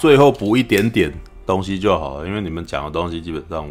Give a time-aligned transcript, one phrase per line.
[0.00, 1.12] 最后补一点点
[1.44, 3.68] 东西就好了，因为你们讲的东西基本上，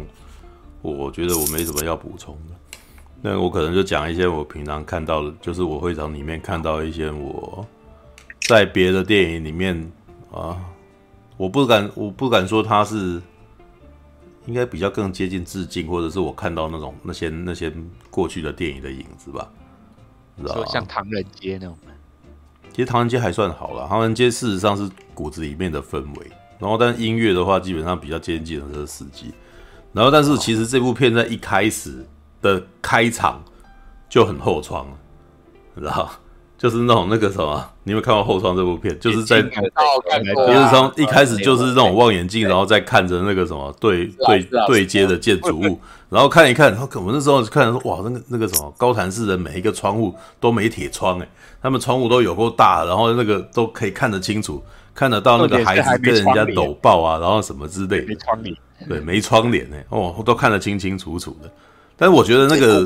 [0.80, 2.78] 我觉得我没什么要补充的。
[3.20, 7.66] 那我可能就讲一些我平常看到的，就是我会从里面看到一些我
[8.42, 9.90] 在别的电影里面
[10.32, 10.56] 啊，
[11.36, 13.20] 我不敢，我不敢说它是
[14.46, 17.72] 应该比较更接近致敬，或者是我看到那种那些那些
[18.08, 19.50] 过去的电影的影子吧，
[20.40, 20.62] 知道吗？
[20.68, 21.76] 像唐人街那种。
[22.80, 29.32] 其实唐人街还算好了，唐人街事实上是骨子里面的氛围，然后但音乐的话基本上比较接近这个司机，
[29.92, 32.06] 然后但是其实这部片在一开始。
[32.42, 33.44] 的开场
[34.08, 34.96] 就很后窗了，
[35.74, 36.10] 你知道，
[36.60, 38.94] 就是那种那个什么，你有没有看过《后窗》这部片？
[39.00, 51.26] 就是在，就是从一开始就是那种望远镜，然后再看着那个什么对对对接的建筑物，然后看一看，然后我们那时候看说，哇，那个那个什么高谭市的每一个窗户都没铁窗，哎，
[51.62, 54.62] 他们窗户都有够大，然后那个都可以看得清楚，
[54.94, 61.50] 看得到那个孩子跟人家搂抱啊，然后什么之类的，没窗帘，对，没窗帘哎，哦，都看得清清楚楚的。
[62.00, 62.80] 但是我觉得那个，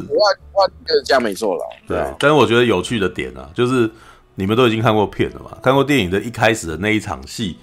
[0.53, 1.65] 我就是这样没错了。
[1.87, 3.89] 对，但是我觉得有趣的点啊，就是
[4.35, 7.57] 你们都已经看过片了嘛，看过电影的一开始的那一场戏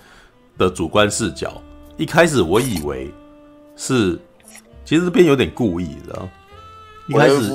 [0.57, 1.61] 的主观视角，
[1.97, 3.11] 一开始我以为
[3.75, 4.17] 是，
[4.85, 6.29] 其实这边有点故意的。
[7.07, 7.51] 一开始，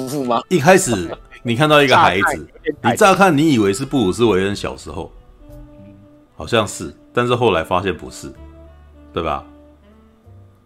[0.51, 2.47] 一开始你看到一个孩子，
[2.85, 5.11] 你乍看你以为是布鲁斯韦恩小时候，
[6.37, 8.31] 好像是，但是后来发现不是，
[9.15, 9.43] 对吧？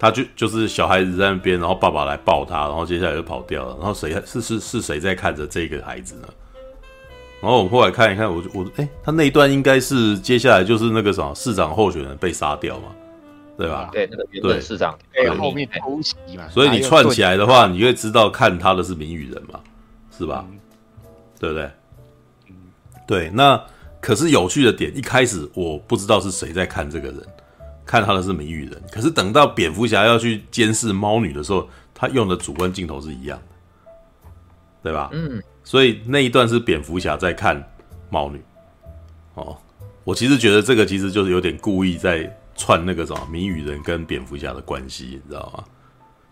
[0.00, 3.76] 他就就是小孩子在那边，然后爸爸来抱他，然后接下来就跑掉了。
[3.76, 6.28] 然后谁是是是谁在看着这个孩子呢？
[7.42, 12.88] 然后我们后来看一看，我就我哎，他那一段应该是接下来就是那个什么市长候选人被杀掉嘛，
[13.58, 13.90] 对吧？
[13.92, 16.48] 对，那个原本市长对后面偷袭嘛。
[16.48, 19.60] 所以你串起来的话，你会知道看他的是谜语人嘛，
[20.16, 20.46] 是吧？
[20.50, 20.58] 嗯、
[21.38, 21.70] 对不对？
[22.48, 22.54] 嗯，
[23.06, 23.30] 对。
[23.30, 23.62] 那
[24.00, 27.18] 可是有趣的点，一开始我不知道是谁在看这个人。
[27.90, 34.30] 看他的是谜语人，可是等到蝙蝠侠要去监视猫女的时候，他用的主观镜头是一样的，
[34.80, 35.10] 对吧？
[35.12, 37.60] 嗯，所以那一段是蝙蝠侠在看
[38.08, 38.40] 猫女。
[39.34, 39.58] 哦，
[40.04, 45.64] 我其实觉得这个其实就是有点故意在串那个什么谜语人跟蝙蝠侠的关系，你知道吗？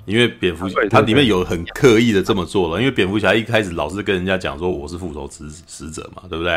[0.05, 6.53] 因为蝙蝠侠它里面有很刻意的这么做了，因为蝙蝠侠一开始老是跟人家讲说我是复仇使使者嘛，对不对？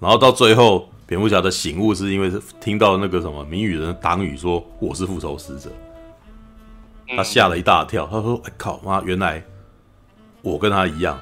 [0.00, 0.90] 然后到最后。
[1.10, 5.68] 蝙蝠侠的醒悟是因为听到那个什么谜语人党羽说我是复仇使者，
[7.16, 8.06] 他吓了一大跳。
[8.06, 9.42] 他说：“哎靠妈，原来
[10.40, 11.20] 我跟他一样，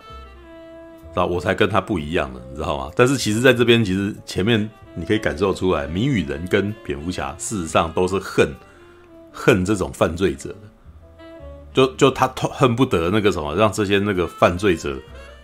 [1.14, 8.46] 知道我才跟他不一样的，你知道吗？”但是其实在这边，其实前面你可以感受出来，谜语人跟蝙蝠侠事实上都是恨
[9.32, 11.24] 恨这种犯罪者的，
[11.72, 14.98] 就就他恨不得那个什么，让这些那个犯罪者，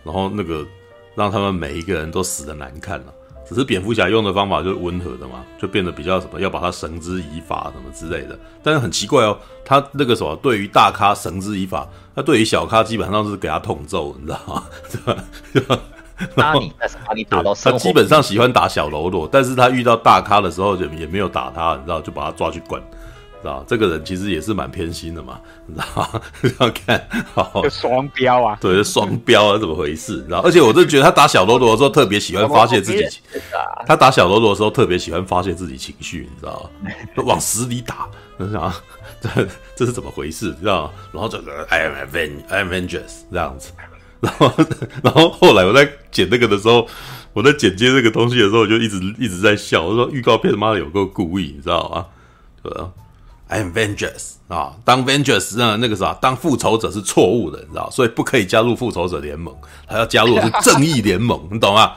[0.04, 0.66] 然后那个
[1.14, 3.14] 让他们每一个人都死的难看了。
[3.46, 8.38] 只是蝙蝠侠用的方法就是温和的嘛，就变得比较什么，要把他绳之以法什么之类的。
[8.62, 14.64] 但是很奇怪哦，他那个什么，对于大咖绳之以法，他对于小咖基本上是给他痛揍，你知道吗？
[14.90, 15.24] 对吧？
[15.52, 15.78] 对吧？
[16.36, 16.62] 然后
[17.60, 22.80] 他基本上喜欢打小喽啰，但是他遇到大咖的时候就也没有打他，你知道，就把他抓去关。
[23.44, 25.38] 知道这个人其实也是蛮偏心的嘛，
[25.68, 26.20] 你知道吗？
[26.60, 30.24] 要看好双标啊，对，双标啊，怎么回事？
[30.28, 30.48] 然后？
[30.48, 33.06] 而且我就觉得他打小喽啰的时候特别喜欢发泄自己，
[33.86, 36.90] 他打小喽啰的时候特别喜欢发泄自己情绪，你知道吗？
[37.26, 38.74] 往死里打，你知道吗？
[39.20, 39.28] 这
[39.76, 40.46] 这是怎么回事？
[40.46, 40.90] 你知道吗？
[41.12, 41.80] 然后这个 I
[42.48, 43.72] am vengeance 这样子，
[44.22, 44.52] 然后
[45.02, 46.88] 然后后来我在剪那个的时候，
[47.34, 52.06] 我在剪接这个东西的时候，我就一直一直在笑，我说预告片他妈的有够故意，你知道吗？
[52.62, 52.90] 对吧
[53.54, 59.54] ？I am vengeance 啊，当 vengeance 那那个啥，当复仇者是错误的，你知道，所以不可以加入复仇者联盟，
[59.86, 61.92] 还要加入的是 正义联盟，你懂吗？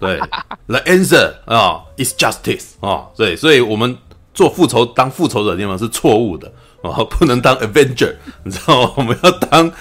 [0.00, 0.18] 对
[0.66, 3.98] ，The answer 啊，is justice 啊，对，所以我们
[4.32, 6.50] 做复仇当复仇者联盟是错误的
[6.82, 8.92] 啊，不能当 Avenger，你知道吗？
[8.96, 9.72] 我们要当，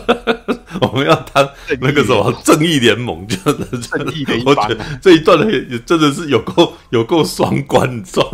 [0.90, 1.48] 我们要当
[1.80, 4.70] 那个什么正义联盟，就是正义的一方。
[5.00, 8.26] 这一段也也真的是有够有够双关双。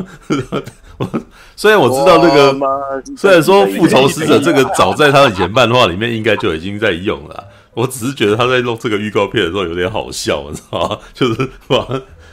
[1.56, 10.99] 虽然我知道那个，虽然说复仇使者这个早在他以前漫画里面应该就已经在用了，我只是觉得他在弄这个预告片的时候有点好笑，你知道吗？
[11.15, 11.87] 就是哇，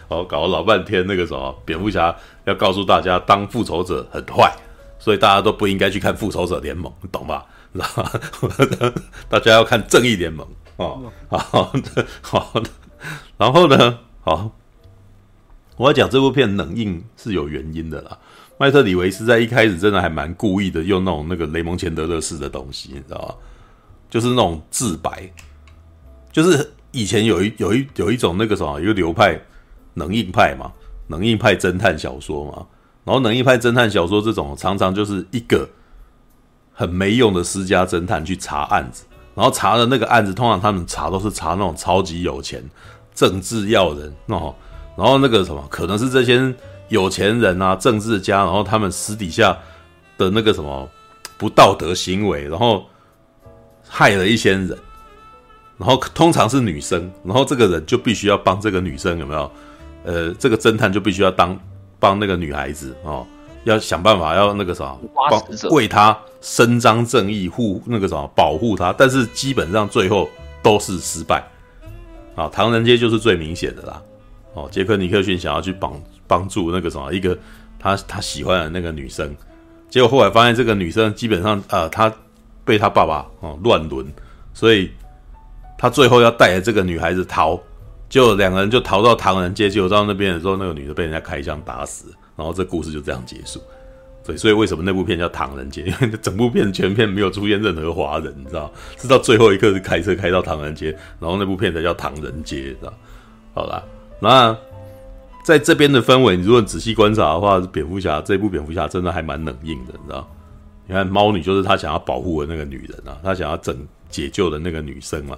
[0.07, 2.15] 好搞了老半天那个什么蝙蝠侠
[2.45, 4.51] 要告诉大家当复仇者很坏，
[4.97, 7.45] 所以大家都不应该去看复仇者联盟，你懂吧？
[7.73, 8.93] 知道吗？
[9.29, 10.47] 大家要看正义联盟
[10.77, 12.69] 哦，好的好的，
[13.37, 14.51] 然后呢，好，
[15.77, 18.17] 我要讲这部片冷硬是有原因的啦。
[18.57, 23.35] 麦特里维斯在一开始真的还蛮故意的，用那种那个雷蒙钱德勒式的东西，你知道吗？
[24.09, 25.29] 就是那种自白，
[26.31, 29.37] 就是以前有一有一有一种那个什么，一个流派
[29.95, 30.71] 冷硬派嘛，
[31.07, 32.65] 冷硬派侦探小说嘛，
[33.03, 35.67] 然后能硬派侦探小说这种，常常就是一个
[36.71, 39.03] 很没用的私家侦探去查案子，
[39.33, 42.63] 然后查的那个案子，通常他们查都是查那种超级有钱
[43.13, 44.55] 政治要人哦，
[44.95, 46.53] 然后那个什么，可能是这些
[46.89, 49.57] 有钱人啊、政治家，然后他们私底下
[50.17, 50.89] 的那个什么
[51.37, 52.85] 不道德行为，然后
[53.87, 54.77] 害了一些人，
[55.77, 59.51] 然后通常是女生，然后这个人就必须要帮这个女生，有没有？
[60.03, 61.59] 呃，这个侦探就必须要当。
[61.97, 63.25] 帮那个女孩子哦，
[63.63, 64.95] 要想办法要那个啥，
[65.29, 65.41] 帮
[65.71, 68.93] 为她伸张正义，护那个什么，保护她。
[68.95, 70.29] 但是基本上最后
[70.61, 71.41] 都是失败。
[72.35, 74.01] 啊，唐人街就是最明显的啦。
[74.53, 75.93] 哦，杰克尼克逊想要去帮
[76.27, 77.37] 帮助那个什么一个
[77.79, 79.35] 他他喜欢的那个女生，
[79.89, 82.13] 结果后来发现这个女生基本上呃，她
[82.63, 84.05] 被他爸爸哦乱伦，
[84.53, 84.91] 所以
[85.77, 87.61] 他最后要带着这个女孩子逃。
[88.07, 93.59] 就两个人就逃到唐人街，结果到那边的时候，那个女的被人家开枪打死，然后这故事就这样结束。
[94.23, 95.83] 对，所以为什么那部片叫《唐人街》？
[95.87, 98.71] 因为整部片全片没有出现任何华人，你知道？
[98.95, 102.93] 直到最后一刻是开车开到唐人街，然后那部片才叫《唐人街》，知道？
[103.55, 103.83] 好啦，
[104.19, 104.55] 那
[105.45, 110.27] 在这边的氛围，你如果仔细观察的话，蝙蝠侠这部蝙蝠侠真的还蛮冷硬的，你知道？
[110.87, 113.77] 你看猫女就是他想要保护的那个女人啊，他想要拯
[114.09, 115.37] 解救的那个女生嘛。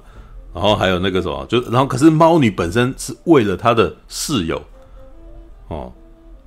[0.54, 4.64] 然后还有那个什么，就然后可是猫女本身是为了她的室友，
[5.68, 5.92] 哦，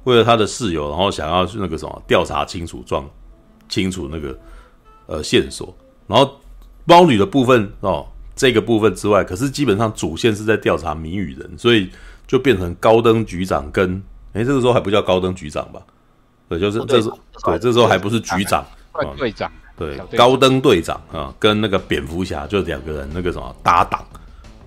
[0.04, 3.06] 为了她的室友，然后想要去那个什么调查清楚状，
[3.68, 4.38] 清楚那个
[5.04, 5.76] 呃线索。
[6.06, 6.40] 然后
[6.86, 11.90] 猫女的部分哦，这个部分之外，可是基本上主线是在调查谜语人，所以
[12.31, 14.00] 就变成高登局长跟
[14.35, 15.82] 哎这个时候还不叫高登局长吧？
[16.49, 18.65] 对，就是这时候对，这时候还不是局长，
[19.19, 19.50] 队长。
[19.77, 24.06] 对，高登队长啊，跟那个蝙蝠侠就两个人那个什么搭档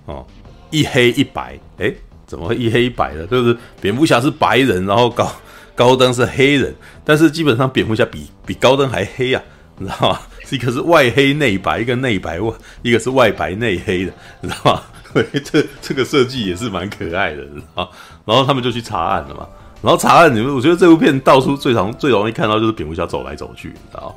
[0.04, 0.26] 哦，
[0.70, 1.96] 一黑一白，诶，
[2.26, 3.26] 怎么会一黑一白的？
[3.28, 5.32] 就是蝙蝠侠是白人，然后高
[5.74, 9.42] 高登是黑人，但是基本上蝙蝠侠比比高登还黑啊，
[9.78, 10.20] 你知道吗？
[10.52, 12.52] 一个是外黑内白，一个内白外，
[12.82, 14.12] 一个是外白内黑的，
[14.42, 14.82] 你知道吗？
[15.14, 17.88] 对，这这个设计也是蛮可爱的，你知道吗？
[18.26, 19.46] 然后他们就去查案了嘛，
[19.80, 24.14] 然后查案，你们我觉得这部片到处最常最容易看到就是蝙蝠侠走来走去，你知道吗？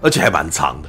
[0.00, 0.88] 而且还蛮长的，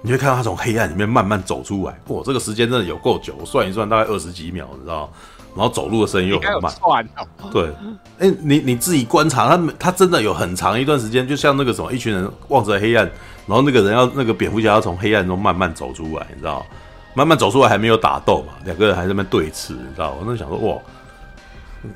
[0.00, 1.98] 你会看到他从黑暗里面慢慢走出来。
[2.06, 5.12] 哇，这个时间真的有够久，我算一算大概二十几秒，你知道？
[5.56, 6.72] 然后走路的声音又很慢。
[7.50, 7.64] 对，
[8.18, 13.04] 哎、欸，你你自己观察他，他真的有很长一段时间，就像那个什么，一群人望着黑暗，
[13.46, 16.64] 然后那个人要那个蝙蝠侠要从黑暗中慢慢走出来，你知道？
[17.14, 20.16] 慢慢走出来还没有打斗嘛，两个人还在那边对峙，你知道？
[20.20, 20.78] 我那想说，哇，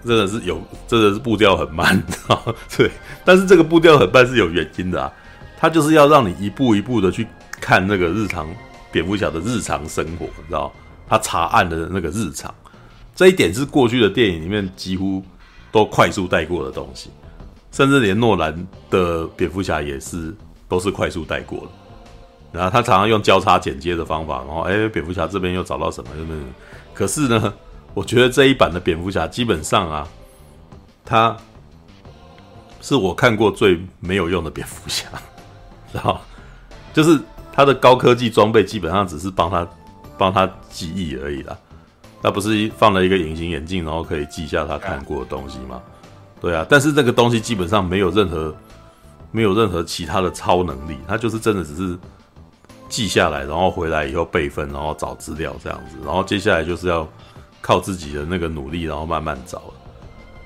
[0.04, 2.42] 真的是有，真的是步调很慢，你知道？
[2.76, 2.90] 对，
[3.24, 5.12] 但是这个步调很慢是有原因的啊。
[5.58, 7.24] 他就是要让你一步一步的去
[7.60, 8.48] 看那个日常
[8.90, 10.72] 蝙蝠侠的日常生活，你知道？
[11.08, 12.52] 他查案的那个日常，
[13.14, 15.22] 这一点是过去的电影里面几乎
[15.70, 17.10] 都快速带过的东西，
[17.70, 20.34] 甚至连诺兰的蝙蝠侠也是
[20.68, 21.68] 都是快速带过的。
[22.52, 26.10] 然后他常常用交叉剪接的方法，然后哎，蝙蝠侠这边又找到什么？
[26.14, 26.34] 什么？
[26.94, 27.52] 可是呢，
[27.94, 30.06] 我觉得这一版的蝙蝠侠基本上啊，
[31.04, 31.36] 他
[32.80, 35.06] 是我看过最没有用的蝙蝠侠。
[35.92, 36.18] 然后，
[36.92, 37.18] 就是
[37.52, 39.66] 他的高科技装备基本上只是帮他
[40.16, 41.56] 帮他记忆而已啦。
[42.22, 45.82] 他不是放了一个隐形眼镜，然后可以记下他看过的东西吗？
[46.40, 48.54] 对啊，但是这个东西基本上没有任何
[49.30, 51.98] 没有任何其他的超能力，他就是真的只是
[52.92, 55.96] 记下来，然后回来以后备份，然后找资料这样子。
[56.04, 57.08] 然后接下来就是要
[57.60, 59.62] 靠自己的那个努力，然后慢慢找。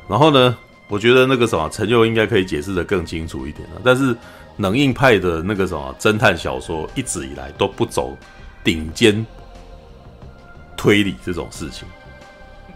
[0.09, 0.57] 然后呢，
[0.89, 4.17] 我觉得那个什么陈佑应该可以解释的更清楚一点了，但是。
[4.59, 8.17] 冷硬派的那个什么侦探小说，一直以来都不走
[8.65, 9.27] 顶尖
[10.79, 11.87] 推理这种事情？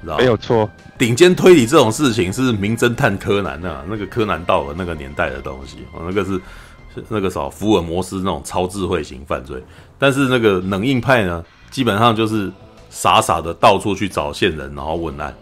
[0.02, 6.38] 没有错，顶尖推理这种事情是名侦探柯南啊，那个柯南道尔那个年代的东西，那个是
[7.08, 9.62] 那个啥福尔摩斯那种超智慧型犯罪。
[9.98, 12.50] 但是那个冷硬派呢，基本上就是
[12.88, 15.34] 傻傻的到处去找线人，然后问案，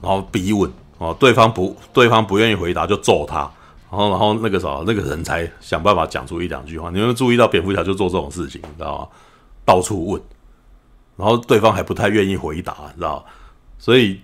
[0.00, 3.50] 然后逼问哦，对方不对方不愿意回答就揍他。
[3.90, 6.90] 然后，然后那个啥，那个人才想办法讲出一两句话。
[6.90, 9.08] 你有没有注意到蝙蝠侠就做这种事情，你知道吗？
[9.64, 10.20] 到处问，
[11.16, 13.24] 然后对方还不太愿意回答，你知道？
[13.78, 14.20] 所以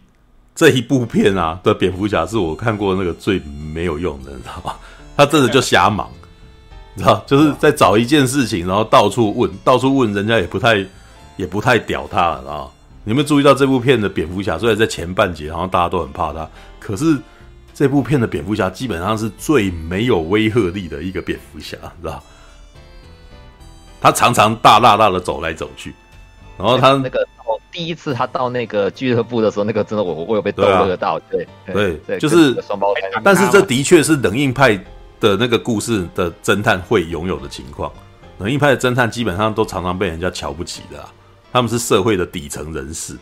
[0.54, 4.75] 这一部片啊的蝙蝠侠是我看过那个最没有用的，你知道吗？
[5.16, 6.11] 他真的就瞎忙，
[6.94, 7.23] 你知道？
[7.26, 10.87] 就是在找一件事情，然后到处问，到处问，人家也不太
[11.37, 12.73] 也不太屌他，知道？
[13.04, 14.59] 你有没有注意到这部片的蝙蝠侠？
[14.59, 17.18] 虽然在前半节好像大家都很怕他，可是。
[17.73, 22.23] 这部片的蝙蝠侠基本上是最没有威慑力的一个蝙蝠侠，知道？
[24.02, 25.94] 他常常大大大的走来走去，
[26.59, 27.26] 然后他那个
[27.73, 33.00] 第一次他到那个俱乐部的时候，那个真的我我有被逗乐到，对对对，就是双胞胎。
[33.25, 34.78] 但是这的确是冷硬派
[35.21, 37.93] 的那个故事的侦探会拥有的情况。
[38.39, 41.07] 冷硬派的侦探基本上都常常被人家瞧不起的，
[41.53, 43.12] 他们是社会的底层人士，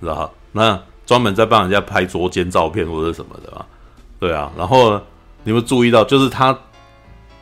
[0.00, 0.30] 知道？
[0.50, 3.64] 那专门在帮人家拍捉奸照片或者什么的嘛，
[4.18, 4.50] 对啊。
[4.58, 5.00] 然后
[5.44, 6.58] 你们注意到，就是他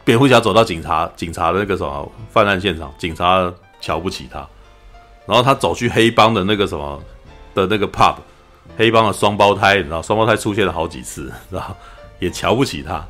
[0.04, 3.50] 蝙蝠侠走到警察警察的那个什么犯案现场，警察
[3.80, 4.46] 瞧不起他。
[5.24, 7.02] 然后他走去黑帮的那个什么
[7.54, 8.14] 的那个 pub，
[8.76, 11.76] 黑帮的双胞胎，你知道，双胞胎出现了好几次，知道，
[12.20, 13.04] 也瞧不起他，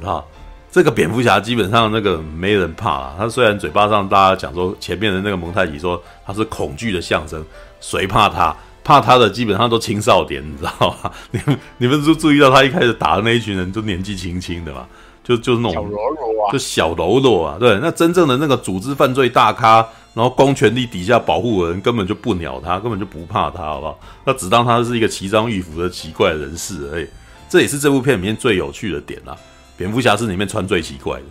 [0.00, 0.26] 知道。
[0.70, 3.14] 这个蝙蝠侠基本上那个没人怕啊。
[3.16, 7.44] 他虽然嘴巴上大家讲说前面的那个蒙太奇说他是恐惧的象征，
[7.80, 8.54] 谁怕他？
[8.82, 11.10] 怕他的基本上都青少年，你知道吗？
[11.30, 14.86] 你们你们就注意到他一开始打的那一群人都年纪轻轻的嘛，
[15.22, 17.56] 就就是那种小喽啰啊，就小喽啰啊。
[17.58, 19.86] 对，那真正的那个组织犯罪大咖。
[20.12, 23.98] 然后公权力底下保护的人根本就不鸟他，根本就不怕他，好不好？
[24.24, 27.08] 那只当他是一个奇装异服的奇怪的人士而已。
[27.48, 29.36] 这也是这部片里面最有趣的点啦。
[29.76, 31.26] 蝙蝠侠是里面穿最奇怪的，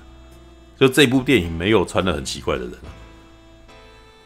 [0.77, 2.73] 就这部电影没有穿的很奇怪的人。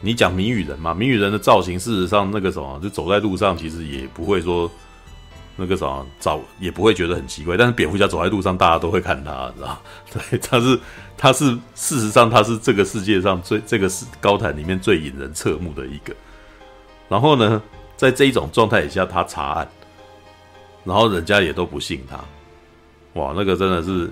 [0.00, 0.94] 你讲谜语人嘛？
[0.94, 4.70] 谜语人的造型，事实上那个什么，就走在路上其实也不会说。
[5.60, 9.82] 那个啥，找也不会觉得很奇怪，但是蝙蝠侠走在路上，大家都会看他，知道？
[10.30, 10.80] 对，他是，
[11.16, 16.14] 他是，事实上他是这个世界上最这个是高谭里面最引人侧目的一个。
[17.08, 17.60] 然后呢，
[17.96, 19.68] 在这一种状态底下，他查案，
[20.84, 22.20] 然后人家也都不信他，
[23.14, 24.10] 哇，那个真的是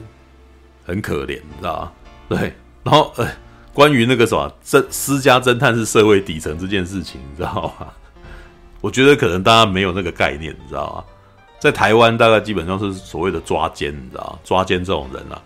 [0.85, 1.93] 很可怜，你知道吗？
[2.29, 3.29] 对，然后呃，
[3.73, 7.87] 关于那个什么，侦私家侦探是社会底层这件事情，你知道吗？
[8.81, 11.05] 我觉得可能大家没有那个概念，你知道吗？
[11.59, 15.43] 在台湾，大概基本上是所谓的抓奸，你知道抓奸这种人啊，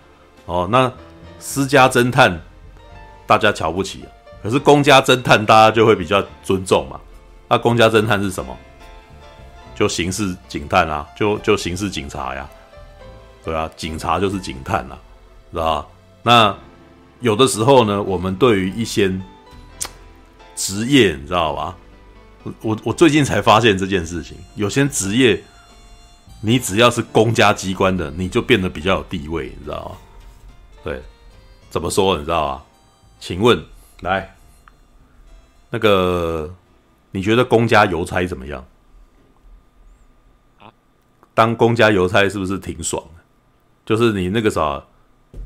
[0.46, 0.92] 哦，那
[1.38, 2.40] 私家侦探
[3.26, 4.04] 大家瞧不起，
[4.42, 7.00] 可是公家侦探大家就会比较尊重嘛。
[7.48, 8.56] 那公家侦探是什么？
[9.74, 12.46] 就刑事警探啊，就就刑事警察呀，
[13.44, 14.98] 对啊，警察就是警探啊，
[15.50, 15.88] 知道吧？
[16.22, 16.58] 那
[17.20, 19.08] 有的时候呢，我们对于一些
[20.56, 21.76] 职业，你知道吧？
[22.62, 25.42] 我我最近才发现这件事情，有些职业。
[26.42, 29.96] 你只要是公家机关的，你就变得比较有地位，你知道吗？
[30.82, 31.02] 对，
[31.68, 32.62] 怎么说你知道吗？
[33.18, 33.62] 请问，
[34.00, 34.34] 来，
[35.68, 36.50] 那个
[37.10, 38.64] 你觉得公家邮差怎么样？
[41.34, 43.19] 当公家邮差是不是挺爽的？
[43.90, 44.80] 就是你那个啥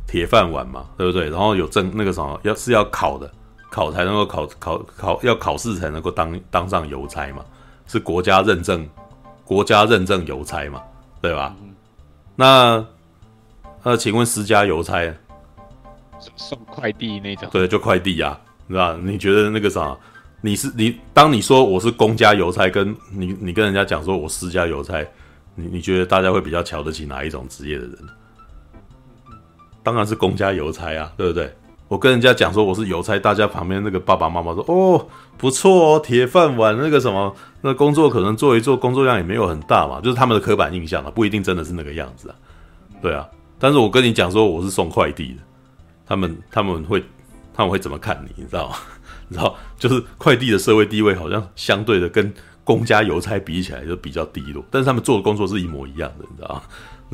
[0.06, 1.30] 铁饭碗嘛，对不对？
[1.30, 3.32] 然后有证那个啥要是要考的，
[3.70, 7.42] 考才能够考考考要考试才能够当当上邮差嘛，
[7.86, 8.86] 是国家认证。
[9.46, 10.82] 国家认证邮差嘛，
[11.22, 11.54] 对吧？
[11.62, 11.74] 嗯、
[12.36, 12.86] 那
[13.82, 15.10] 那请问私家邮差，
[16.36, 17.48] 送快递那种？
[17.50, 18.98] 对，就快递呀，是吧？
[19.02, 19.96] 你觉得那个啥？
[20.42, 25.02] 你是你，当你说我是公家邮差，跟你你跟人家讲说我私家邮差，
[25.54, 27.98] 你你觉得大家会比较瞧得起哪一种职业的人？
[29.84, 31.54] 当然是公家邮差啊，对不对？
[31.86, 42.34] 我跟人家讲说我是邮差，大家旁边那个爸爸妈妈说：“哦，不错哦，铁饭碗，那个什么，那工作可能做一做，工作量也没有很大嘛，就是他们的刻板印象啊，不一定真的是那个样子啊。”
[43.02, 45.42] 对啊，但是我跟你讲说我是送快递的，
[46.06, 47.04] 他们他们会
[47.52, 48.42] 他们会怎么看你？
[48.42, 48.76] 你知道吗？
[49.28, 52.32] 你知道，就是快递的社会地位好像相对的跟
[52.64, 56.62] 公家邮差比起来就比较低落，但是他们做的工作是一模一样的，你知道吗？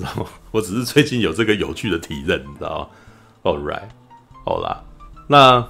[0.00, 2.88] 然 后我只是最近有这个有趣的体认，你知道吗
[3.42, 3.88] ？All right。
[4.44, 4.82] 好啦，
[5.28, 5.64] 那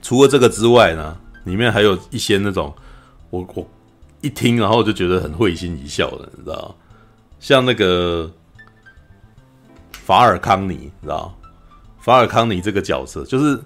[0.00, 2.74] 除了这个之外呢，里面还有一些那种
[3.30, 3.64] 我我
[4.20, 6.74] 一听然后就觉得很会心一笑的，你知道
[7.38, 8.28] 像那个
[9.92, 11.32] 法尔康尼，你知道
[12.00, 13.60] 法尔康尼这个角色，就是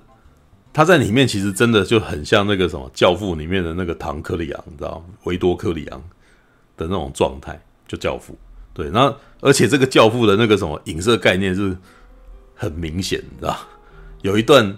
[0.72, 6.02] 他在里面其实真的就很像那个什么《教父》里面的那个唐克里昂，你知道维多克里昂
[6.76, 8.36] 的那种状态，就教父。
[8.74, 11.76] 对，那而且这个教父的那个什么影射概念是
[12.54, 13.56] 很明显，你知道。
[14.22, 14.76] 有一段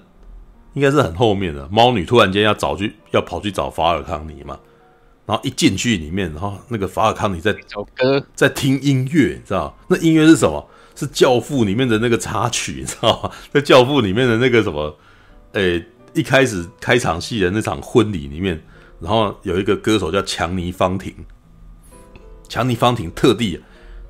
[0.74, 4.58] 应该是很后面的，猫女突然间要找去，要跑去找法尔康尼嘛，
[5.26, 10.68] 然后一进去里面，然后那个法尔康尼在找歌，在听音乐，你知道那音乐是什么？
[10.94, 13.30] 是《教父》里面的那个插曲，你知道吗？
[13.54, 14.98] 在《教父》里面的那个什么，
[15.52, 18.60] 诶、欸，一开始开场戏的那场婚礼里面，
[18.98, 21.14] 然后有一个歌手叫强尼方婷，
[22.48, 23.62] 强尼方婷特地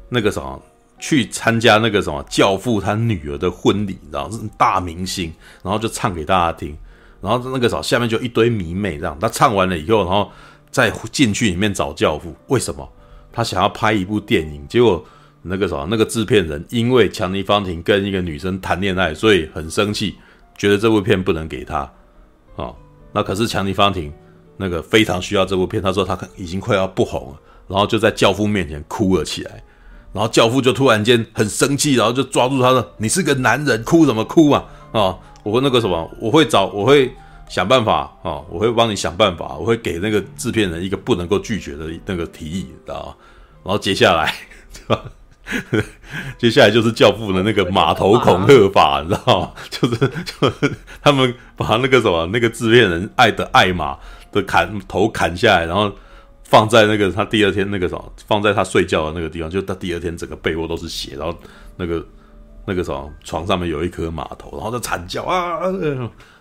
[0.09, 0.61] 那个什么。
[1.00, 6.77] 去参加那个什么教父他女儿的婚礼，你知道是大明星，然后就唱给大家听，
[7.21, 9.17] 然后那个时候下面就一堆迷妹这样。
[9.21, 10.29] 他唱完了以后，然后
[10.73, 12.91] 再进去里面找教父，为什么？
[13.33, 15.05] 他想要拍一部电影，结果
[15.43, 20.17] 那个什么那个制片人因为强尼方婷跟一个女生谈恋爱，所以很生气，
[20.57, 21.88] 觉得这部片不能给他。
[22.57, 22.75] 哦，
[23.12, 24.12] 那可是强尼方婷
[24.57, 29.62] 那个非常需要这部片，他说他已经快要不红了，然后就在教父面前哭了起来，
[30.19, 34.65] 然后教父就突然间很生气，然后就抓住他说：“你是个男人，哭什么哭嘛？
[34.91, 37.15] 啊，我会那个什么，我会找，我会
[37.49, 43.17] 想办法啊，我会帮你想办法，我会给那个制片人一个不能够拒绝的那个提议，知道？
[43.63, 44.35] 然后接下来，
[44.73, 45.05] 对吧？
[46.37, 49.53] 接下来就是教父的那个码头恐吓法，你知道吗？
[49.71, 53.97] 就是就是他们把那个什么那个制片人爱的爱玛
[54.33, 55.93] 的砍头砍下来，然后
[56.49, 61.38] 放在那个他第二天那个什么，放在他睡觉的那个地方，就他第二天整个被窝都是血，然后
[61.76, 62.05] 那个
[62.67, 65.61] 那个什么床上面有一颗码头，然后就惨叫啊，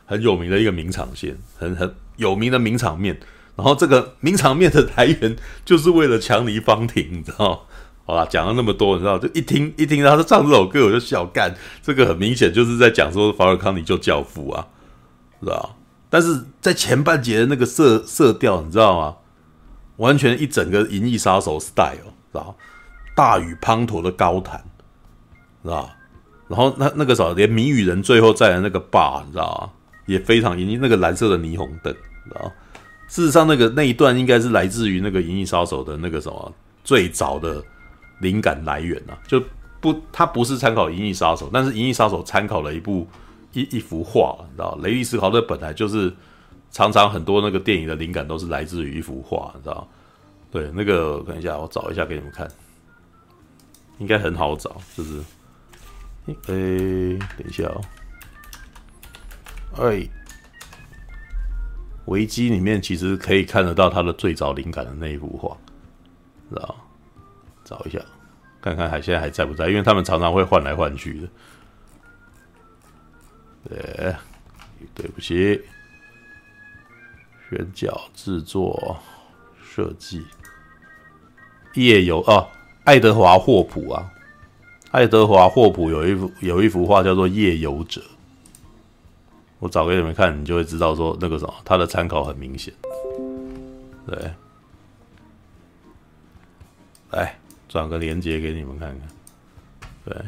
[0.06, 3.20] 很有名的一个名场面，很很有名的名场面。
[3.58, 5.36] 然后这个名场面的来源
[5.66, 7.68] 就是为了强尼方婷，你知道。
[8.06, 11.54] 好啦，讲了那么多，你知道，就一听一听他是唱这首歌，我就笑干。
[11.84, 14.66] 这个很明显就是在讲说法尔康尼就教父啊，
[15.42, 15.72] 是吧？
[16.10, 19.16] 但是在前半节的那个色色调，你知道吗？
[19.98, 21.96] 完全一整个《银翼杀手》style，
[22.32, 22.56] 知道？
[23.16, 24.64] 大雨滂沱的高谈，
[25.64, 25.90] 知道？
[26.48, 29.70] 然后那那个时候连谜语人最后在的那个 bar，你知道吗？
[30.06, 31.94] 也非常银翼那个蓝色的霓虹灯，
[32.26, 32.52] 知道？
[33.08, 37.64] 事实上，那个那一段应该是来自于那个《银翼杀手》的那个什么最早的。
[38.20, 39.40] 灵感来源啊，就
[39.80, 43.08] 不，他不是参考《银翼杀手》，但是《银翼杀手》参考了一部
[43.54, 46.12] 一一幅画，你知道，雷利斯考特本来就是
[46.78, 49.88] 常常很多那个电影的灵感都是来自于一幅画，你知道？
[50.52, 52.48] 对，那个等一下，我找一下给你们看，
[53.98, 55.20] 应该很好找，就是，
[56.28, 57.64] 诶、欸，等一下
[59.76, 60.08] 哦，哎，
[62.06, 65.58] 维基里面其实可以看得到他的最早灵感的那一幅画，
[66.52, 66.76] 知道？
[67.66, 68.00] 找一下，
[68.62, 69.68] 看看还现在还在不在？
[69.68, 71.28] 因为他们常常会换来换去的。
[73.68, 74.16] 对，
[74.94, 75.60] 对不起，
[77.50, 78.98] 选角、制作、
[79.62, 80.26] 设计，
[81.76, 82.48] 夜游啊，
[82.84, 84.12] 爱德华霍普啊，
[84.92, 88.02] 爱德华霍普有一幅有一幅画叫做《夜游者》，
[89.60, 92.74] 我找给你们看，你就会知道说那个什么，他的参考很明显。
[94.06, 94.32] 对，
[97.12, 97.38] 来。
[97.70, 99.10] 转个链接给你们看看，
[100.06, 100.26] 对，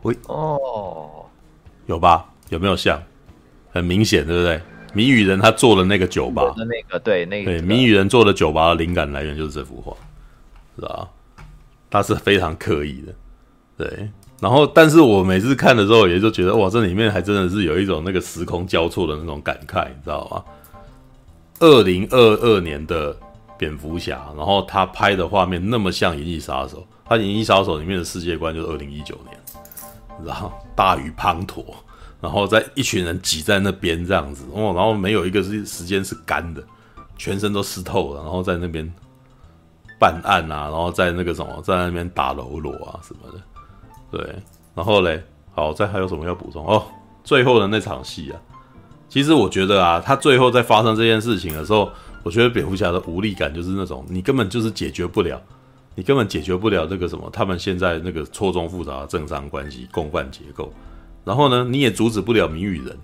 [0.00, 1.26] 喂，哦，
[1.84, 2.32] 有吧？
[2.48, 2.98] 有没有像？
[3.74, 4.58] 很明显，对不对？
[4.94, 9.94] 谜语人他做的那个酒吧，那个对，那个对，谜语人做的酒吧的灵感来源就是这幅画，
[10.76, 11.08] 是吧？
[11.90, 13.12] 他是非常刻意的，
[13.76, 14.08] 对。
[14.40, 20.44] 然后，但是我每次看的时候，也就觉得哇，这里面还真的是有一种那个时空交错的那种感慨，你知道吗？
[21.58, 23.14] 二零二二年的。
[23.56, 31.64] 蝙蝠侠，然后他拍的画面那么像《银翼杀手》，他《银翼杀手》里面的世界观就是二零一九年，然后大雨滂沱，
[32.24, 36.64] 然后在一群人挤在那边这样子哦，然后没有一个是时间是干的，
[37.18, 38.90] 全身都湿透了，然后在那边
[40.00, 43.38] 办案啊，然后在那个什么，在那边打喽啰啊什么的，
[44.10, 44.34] 对，
[44.74, 45.22] 然后嘞，
[45.54, 46.82] 好，再还有什么要补充哦？
[47.22, 48.40] 最后的那场戏啊，
[49.08, 51.92] 其实我觉得啊，他最后在发生这件事情的时候。
[52.24, 55.38] 我觉得蝙蝠侠的无力感就是那种，你根本就是解决不了，
[55.94, 60.72] 你根本解决不了这个什么，他们现在那个错综复杂的政商关系、共犯结构，
[61.24, 62.98] 然后呢，你也阻止不了谜语人。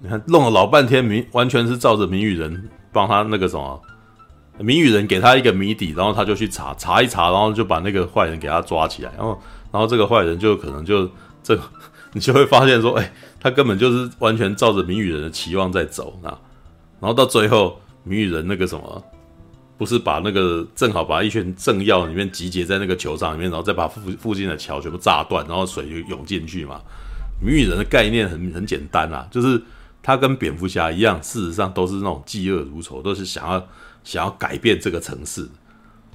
[0.00, 3.80] 你看弄了老半天，谜完全是照着谜语人帮他那个什么，
[4.58, 9.40] 谜语人给他一个谜底，然后他就去查查一查，然后就把那个坏人给他抓起来，然后
[9.72, 11.10] 然后这个坏人就可能就
[11.42, 11.58] 这，
[12.12, 16.38] 你就会发现说，哎，他根本就是完全照着谜语人的期望在走啊，
[17.00, 17.80] 然后到最后。
[18.08, 19.04] 谜语人那个什么，
[19.76, 26.80] 不是把那个正好把一群政要里面集结在那个球场里面，然后再把附附近的桥全部炸断，然后水就涌进去嘛。
[27.40, 29.62] 谜语人的概念很很简单啊，就是
[30.02, 33.66] 他跟蝙蝠侠一样，事实上都是那种嫉恶如仇，都是想要
[34.04, 35.48] 想要改变这个城市。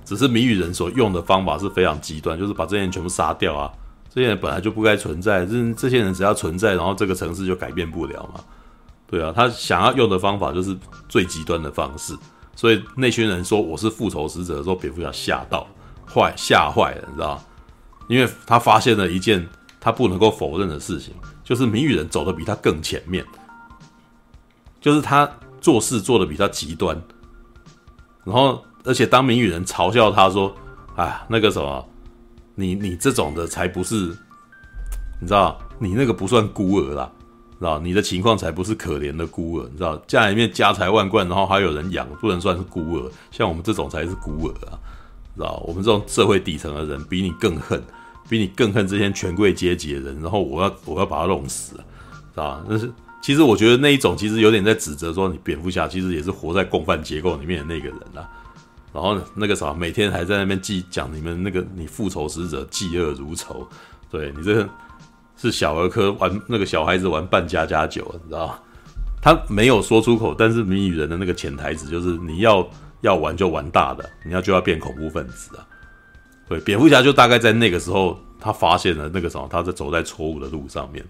[0.03, 3.71] 只是谜语人所用的方法是非常极端，就是把这些人全部杀掉啊。
[4.09, 8.43] 这些人本来就不该存在，这这些人只要存在，然后这个城市就改变不了嘛。
[9.07, 10.75] 对啊，他想要用的方法就是
[11.07, 12.13] 最极端的方式，
[12.55, 15.67] 所以那群人说我是复仇使者的时候，蝙蝠侠吓到
[16.05, 17.41] 坏吓坏了，你知道？
[18.07, 19.47] 因为他发现了一件
[19.81, 21.13] 他不能够否认的事情，
[21.43, 23.25] 就是谜语人走得比他更前面，
[24.79, 26.95] 就是他做事做得比他极端，
[28.23, 30.55] 然后而且当谜语人嘲笑他说
[30.95, 31.85] ：“哎，那个什么，
[32.55, 34.15] 你你这种的才不是，
[35.19, 37.11] 你知道，你那个不算孤儿啦。”
[37.59, 43.11] 知道你的情况才不是可怜的孤儿，你知道家里面家财万贯，然后还有人养，不能算是孤儿。
[43.29, 44.73] 像我们这种才是孤儿啊，
[45.35, 47.79] 知道我们这种社会底层的人比你更恨，
[48.31, 50.21] 比你更恨这些权贵阶级的人。
[50.21, 51.81] 然后我要我要把他弄死，知
[52.35, 52.89] 道但是
[53.21, 58.23] 其实我觉得那一种其实有点在指责说，你蝙蝠侠其实也是活在共犯结构里面的那个人啊。
[58.93, 63.67] 然后那个啥，每天还在那边记讲你们那个你复仇使者嫉恶如仇，
[64.09, 64.69] 对你这个
[65.35, 68.57] 是小儿科玩那个小孩子玩扮家家酒，你知道？
[69.21, 72.67] 他没有说出口，但是谜语人的那个潜台词就是你要
[73.01, 75.67] 要玩就玩大的，你要就要变恐怖分子啊。
[76.51, 81.01] 对，蝙蝠侠就大概在那个时候，他发现了那个什么，他在走在错误的路上面，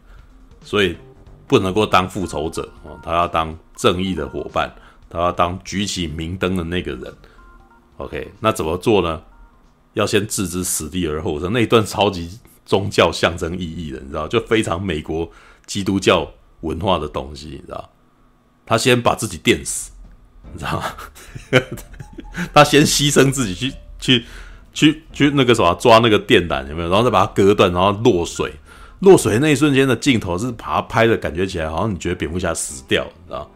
[0.63, 0.95] 所以
[1.47, 4.71] 不能够当复仇者哦，他要当正义的伙伴，
[5.09, 7.11] 他要当举起明灯的那个人。
[7.97, 9.19] OK，那怎么做呢？
[9.93, 15.27] 要先置之死地而后生，那一段超级宗教象征意义的，你知道，就非常美国
[15.65, 17.89] 基督教文化的东西，你知道。
[18.63, 19.89] 他先把自己电死，
[20.53, 20.85] 你知道吗？
[22.53, 24.25] 他先牺牲自己去去
[24.73, 26.89] 去去那个什么抓那个电缆有没有？
[26.89, 28.51] 然后再把它割断，然后落水。
[28.99, 33.49] 落水那一瞬间的镜头是把它拍的感觉起来，好像你觉得蝙蝠侠死掉，你知道？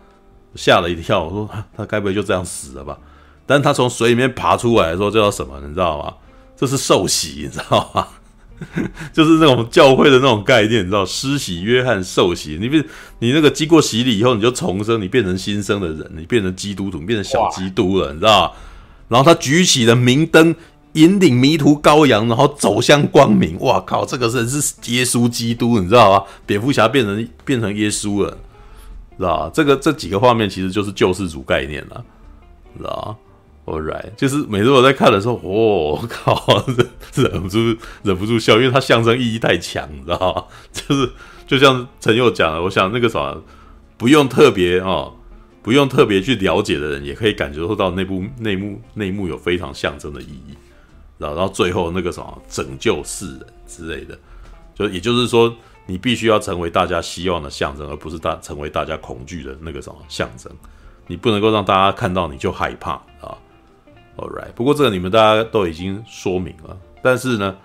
[0.56, 2.98] 吓了一跳，我说他该不会就这样死了吧？
[3.46, 5.62] 但他从水里面爬出来的时候，叫什么？
[5.62, 6.14] 你知道吗？
[6.58, 8.08] 这是受洗，你知道吗？
[9.12, 11.06] 就是那种教会的那种概念，你知道？
[11.06, 12.84] 施洗约翰受洗，你变
[13.20, 18.56] 你那个经过洗礼以后，你就重生，你变成新生的人，你变成基督徒，你变成小基督了，你知道？
[19.10, 20.56] 然后他举起了明灯，
[20.96, 23.58] 引领迷途羔羊，然后走向光明。
[23.60, 24.58] 哇靠，这个人是
[24.92, 26.26] 耶稣基督，你知道吗？
[26.46, 28.38] 蝙蝠侠变成变成耶稣了，
[29.18, 29.50] 知道？
[29.54, 32.04] 这个这几个画面其实就是救世主概念了，
[32.78, 33.18] 知道
[33.66, 37.58] ？Alright，就是每次我在看的时候，我、靠，忍忍不住
[38.04, 40.44] 忍不住笑，因为它象征意义太强，你知道吗？
[40.72, 41.12] 就是
[41.48, 43.36] 就像陈佑讲的，我想那个啥，
[43.98, 45.14] 不用特别哦，
[45.62, 50.56] 不用特别去了解的人，也可以感觉到内部内幕内幕有非常象征的意义，
[51.18, 54.18] 然后然后最后那个什么拯救世人之类的，
[54.74, 55.54] 就也就是说，
[55.86, 60.52] 你必须要成为大家希望的象征，而不是大成为大家恐惧的那个什么象征，
[61.08, 63.38] 你不能够让大家看到你就害怕啊。
[64.18, 67.56] All right，不过这个你们大家都已经说明了，但是呢，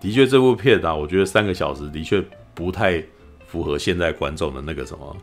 [0.00, 3.04] 的确这部片啊，我觉得三个小时的确不太
[3.46, 5.16] 符合现在观众的那个什么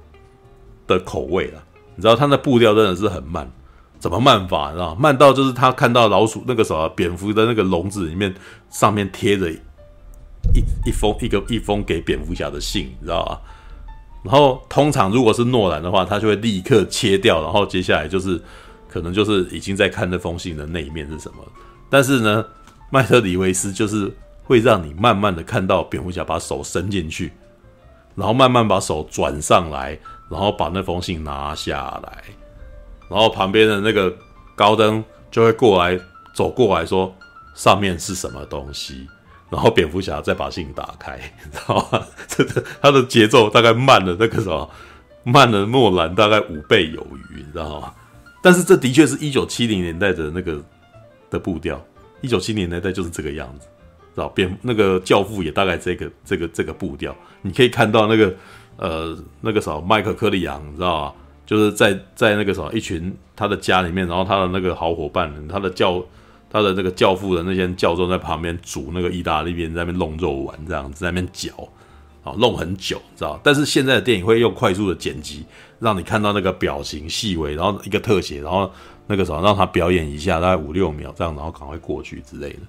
[0.85, 1.63] 的口味了。
[1.95, 3.51] 你知道他的步调真的是很慢，
[3.99, 4.69] 怎么慢法？
[4.69, 8.33] 你知道慢到就是他看到老鼠那个什么蝙蝠的那个笼子里面
[8.69, 9.59] 上面贴着一
[10.85, 13.41] 一封一个一封给蝙蝠侠的信，你知道吧？
[14.23, 18.41] 然后通常如果是诺兰的话，他就会立刻切掉，然后接下来就是。
[18.89, 21.43] 可能就是已经在看那封信的那一面是什么，
[21.89, 22.43] 但是呢，
[22.89, 24.11] 麦特李维斯就是
[24.45, 27.33] 会让你慢慢的看到蝙蝠侠把手伸进去，
[28.15, 29.99] 然后慢慢把手转上来，
[30.31, 32.23] 然后把那封信拿下来，
[33.09, 34.13] 然后旁边的那个
[34.55, 35.99] 高登就会过来
[36.33, 37.13] 走过来说
[37.55, 39.07] 上面是什么东西，
[39.49, 42.01] 然后蝙蝠侠再把信打开，你知道吗？
[42.27, 44.69] 这个他的节奏大概慢了那个什么，
[45.23, 47.93] 慢了诺兰大概五倍有余，你知道吗？
[48.43, 50.61] 但是这的确是一九七零年代的那个
[51.29, 51.83] 的步调，
[52.21, 53.67] 一九七零年代就是这个样子，
[54.15, 54.29] 知道？
[54.29, 58.33] 蝙那个教父也大概这个这个这个步调，你可以看到那个
[58.77, 61.13] 呃那个什么麦克柯里昂，你知道吗？
[61.47, 65.99] 就是在在那个什么一群他的家里面，然后他的那个好伙伴，他的教
[66.47, 71.51] 他的那个教父的那些教授在旁边煮那个意大利面，在那边弄肉丸这样子，在那边嚼。
[72.37, 73.39] 弄很久，知道？
[73.41, 75.45] 但是现在的电影会用快速的剪辑，
[75.79, 78.69] 让你看到那个表情细微，然后一个特写，然后
[79.05, 82.59] 那个什么，让他表演一下，大概五六秒这样，然后赶快过去之类的，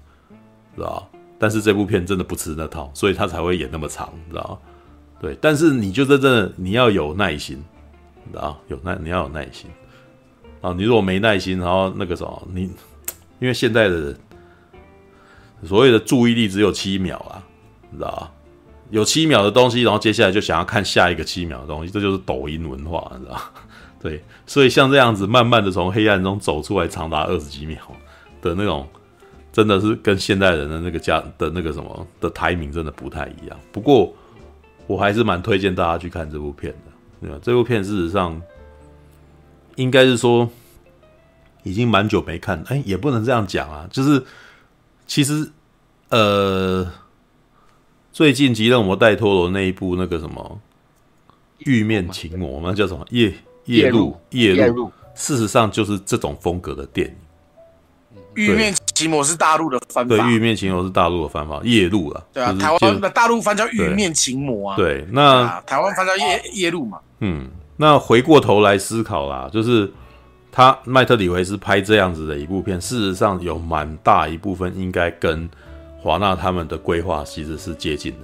[0.77, 1.11] 知道？
[1.41, 4.57] 但是这部片真的不吃那套，所以他才会演那么长，知道？
[5.21, 7.61] 对，但是你就真的你要有耐心，
[8.33, 8.59] 知道？
[8.69, 9.71] 有耐你要有耐心
[10.61, 10.73] 啊！
[10.73, 12.63] 你如果没耐心，然后那个什么，你
[13.39, 14.17] 因为现在的人
[15.65, 17.43] 所谓的注意力只有七秒啊，
[17.91, 18.33] 你知道？
[18.91, 23.39] 有七秒的东西，然后接下来就想要看下一个七秒的东西，这就是抖音文化，你知道？
[24.01, 27.77] 对，所以像这样子慢慢的从黑暗中走出来，长达二十几秒
[28.41, 28.89] 的那种，
[29.53, 33.59] 真的是跟现代人的那个家的那个什么的台名真的不太一样。
[33.73, 34.15] 不过
[34.87, 36.88] 我还是蛮推荐大家去看这部片的，
[37.21, 37.39] 对啊？
[37.43, 38.41] 这部片事实上
[39.77, 40.49] 应该是说
[41.63, 44.25] 已经蛮久没看，哎，也不能这样讲啊，就是
[45.07, 45.51] 其实
[46.09, 46.91] 呃。
[48.11, 50.61] 最近吉勒摩·戴托罗那一部那个什么
[51.59, 53.33] 《玉面情魔》那叫什么《夜
[53.67, 54.89] 夜路夜路》？
[55.15, 57.15] 事实上就是这种风格的电影。
[58.39, 62.25] 玉面情魔是大陆的翻法，对，玉面情魔是大陆的翻法，夜路了。
[62.33, 64.77] 对啊，台湾的大陆翻叫玉面情魔啊。
[64.77, 66.99] 对，那台湾翻叫夜夜路嘛。
[67.21, 69.93] 嗯，那回过头来思考啦，就是
[70.53, 75.49] 他麦特里维斯拍这样子的一部片，事实上有蛮大一部分应该跟。
[76.01, 78.19] 华纳他们的规划其实是接近的，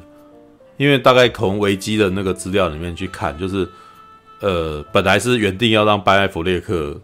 [0.77, 3.68] 因为大概从维基的那个资料里面去看，就是
[4.38, 6.96] 呃，本来是原定要让班艾弗列克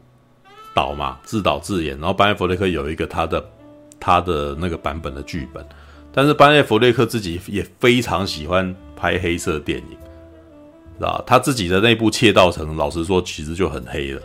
[0.74, 3.44] 导嘛，自导自演，然后班艾弗雷克有一个他的
[3.98, 5.64] 他的那个版本的剧本，
[6.12, 9.98] 但是班艾弗雷克自己也非常喜欢拍黑色电影，
[10.98, 14.20] 知道他自己的那部《窃盗城》，老实说，其实就很黑了，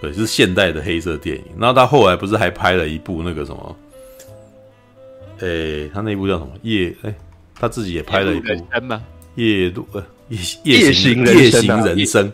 [0.00, 1.44] 对，是现代的黑色电影。
[1.58, 3.76] 然后他后来不是还拍了一部那个什么？
[5.40, 6.50] 诶，他那部叫什么？
[6.62, 7.14] 夜诶，
[7.58, 8.48] 他自己也拍了一部
[9.34, 10.04] 夜路呃。
[10.30, 12.30] 夜夜行夜行人生，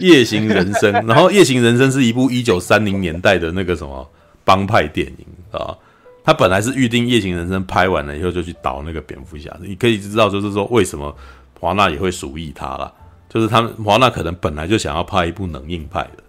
[0.00, 4.08] 夜行人生，然后夜行人生是一部一九三零年代的那个什么
[4.44, 5.76] 帮派电影啊。
[6.24, 9.56] 他本来是预定夜行人生拍完了以后就去导那个蝙蝠侠。
[9.60, 11.14] 你可以知道，就是说为什么
[11.60, 12.92] 华纳也会属意他了，
[13.28, 16.22] 就是他们华纳可能本来就想要拍一部冷硬派的，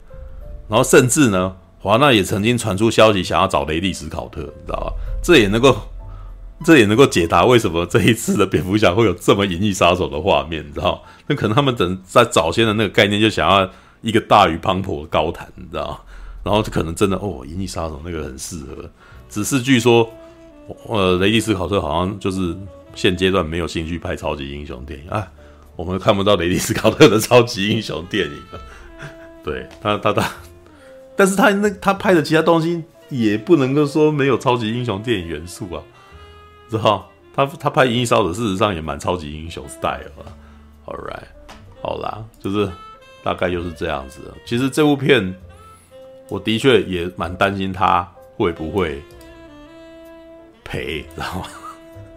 [0.70, 4.94] 然后甚至呢，华纳也曾经传出消息想要找雷利史考特，你知道吧？
[5.24, 5.76] 这也能够。
[6.64, 11.04] 这也能够解答为什么这一次的蝙蝠侠会有这么银翼杀手的画面，你知道？
[11.28, 13.70] 那可能他们等在早先的那个概念就想要
[14.02, 16.04] 一个大雨滂沱的高谈，你知道？
[16.44, 18.90] 然后可能真的哦，银翼杀手那个很适合。
[19.30, 20.10] 只是据说，
[20.88, 22.56] 呃，雷迪斯考特好像就是
[22.96, 25.28] 现阶段没有兴趣拍超级英雄电影啊，
[25.76, 28.38] 我们看不到雷迪斯考特的超级英雄电影。
[29.44, 30.32] 对他，他他，
[31.16, 35.84] 但是他那他拍的其他东西也不能够说没有超级英雄电影元素啊。
[36.70, 40.26] 之后，他他拍《银翼杀手》事实上也蛮超级英雄 style 了。
[40.86, 41.28] All right，
[41.82, 42.70] 好啦，就是
[43.24, 44.22] 大概就是这样子。
[44.46, 45.36] 其实这部片，
[46.30, 49.02] 我的确也蛮担心他会不会
[50.64, 51.48] 赔，知道吗？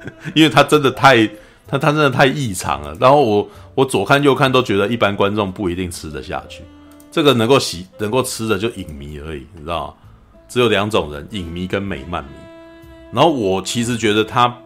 [0.34, 1.26] 因为他真的太
[1.66, 2.96] 他他真的太异常了。
[3.00, 6.62] 然后我我左看右看都觉得一般观众不一定吃得下去。
[7.10, 9.94] 这个能够喜能够吃的就影迷而已，你知道吗？
[10.48, 12.30] 只有两种人：影迷跟美漫迷。
[13.12, 14.56] 然后我其实觉得他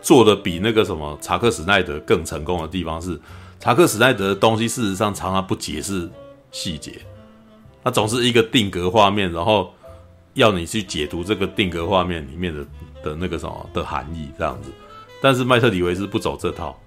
[0.00, 3.18] 做的比那个什么查克史奈德更成功的地方是，
[3.58, 6.08] 查克史奈德的东西事实上常常不解释
[6.52, 7.00] 细节，
[7.82, 9.72] 他总是一个定格画面，然后
[10.34, 12.64] 要你去解读这个定格画面里面的
[13.02, 14.70] 的那个什么的含义这样子。
[15.20, 16.78] 但是麦特里维斯不走这套，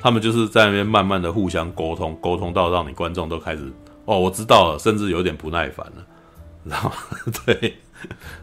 [0.00, 3.72] 他们就是在那边慢慢的互相沟通，沟通到让你观众都开始
[4.04, 6.06] 哦，我知道了，甚至有点不耐烦了，
[6.62, 6.92] 然后
[7.44, 7.78] 对，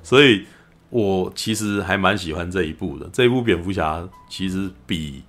[0.01, 0.45] 所以。
[0.93, 3.09] 我其实还蛮喜欢这一部的。
[3.11, 5.23] 这一部蝙蝠侠其实比，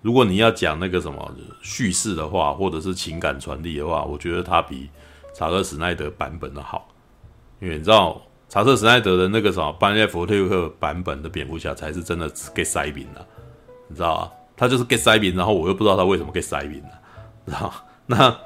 [0.00, 4.88] 如果你要讲那个什么叙事的话，或者是情感传递的话，我觉得它比
[5.34, 6.86] 查克史奈德版本的好。
[7.60, 13.26] 因为你知道，查克史奈德的那个什么班艾弗列克版本的蝙蝠侠才是真的 get 塞饼的，
[13.88, 14.30] 你知道啊？
[14.56, 16.90] 他就是 get 塞饼，然后我又不知道他为什么 get 塞饼呢？
[17.44, 17.74] 知道？
[18.06, 18.38] 那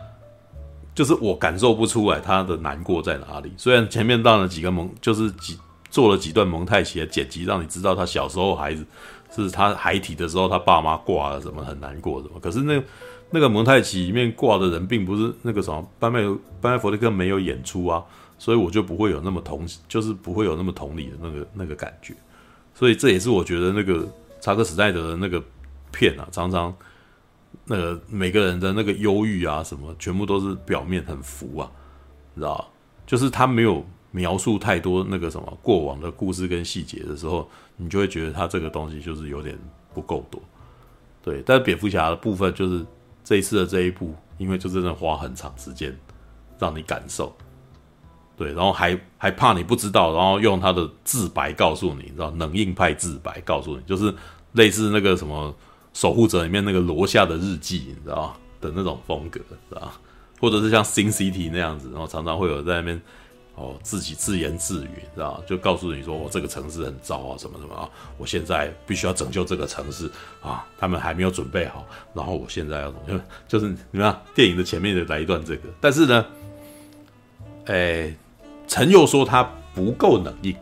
[0.94, 3.52] 就是我感受不出来他的难过在哪里。
[3.58, 5.58] 虽然前面当了几个蒙，就是几。
[5.90, 8.86] 做了几段蒙太奇的剪辑，让你知道他小时候孩子
[9.34, 12.38] 是他孩提的时候，他爸妈挂了什么很难过什么。
[12.40, 12.80] 可是那
[13.30, 16.22] 那个蒙太奇里面挂的人，并不是那个什么班麦
[16.60, 18.02] 班麦佛列克没有演出啊，
[18.38, 22.14] 所以我就不会有那么同，就是不会有那么同理的那个那个感觉。
[22.72, 24.08] 所以这也是我觉得那个
[24.40, 25.42] 查克史奈德的那个
[25.90, 26.72] 片啊，常常
[27.64, 31.70] 那个每个人的那个忧郁啊什么，全部都是表面很浮啊，
[32.34, 32.70] 你知道？
[33.06, 33.84] 就是他没有。
[34.12, 39.56] 描述太多那个什么过往的故事跟细节的时候，你就会觉得他这个东西就是有点
[39.94, 40.42] 不够多，
[41.22, 41.40] 对。
[41.46, 42.84] 但蝙蝠侠的部分就是
[43.22, 45.96] 这一次的这一部，因为就真的花很长时间
[46.58, 47.32] 让你感受，
[48.36, 54.12] 对，然后还还怕你不知道，然后用他的自白告诉你，你知道冷硬派自白告诉你，就是
[54.54, 55.54] 类似那个什么
[55.92, 59.92] 守护者里面那个罗夏的日记，你知道的那种风格，知道
[60.40, 63.00] 或者是像新 City 那样子，然后常常会有在那边。
[63.60, 76.26] 哦，自己自言自语，知道就告诉你说，我这个城市很糟啊，什么什么啊，我现在必须要拯救这个城市啊，他们还没有准备好，然后我现在要怎么，就是你看电影的前面就来一段这个，但是呢，
[77.66, 78.14] 哎，
[78.66, 80.56] 陈又说他不够冷硬，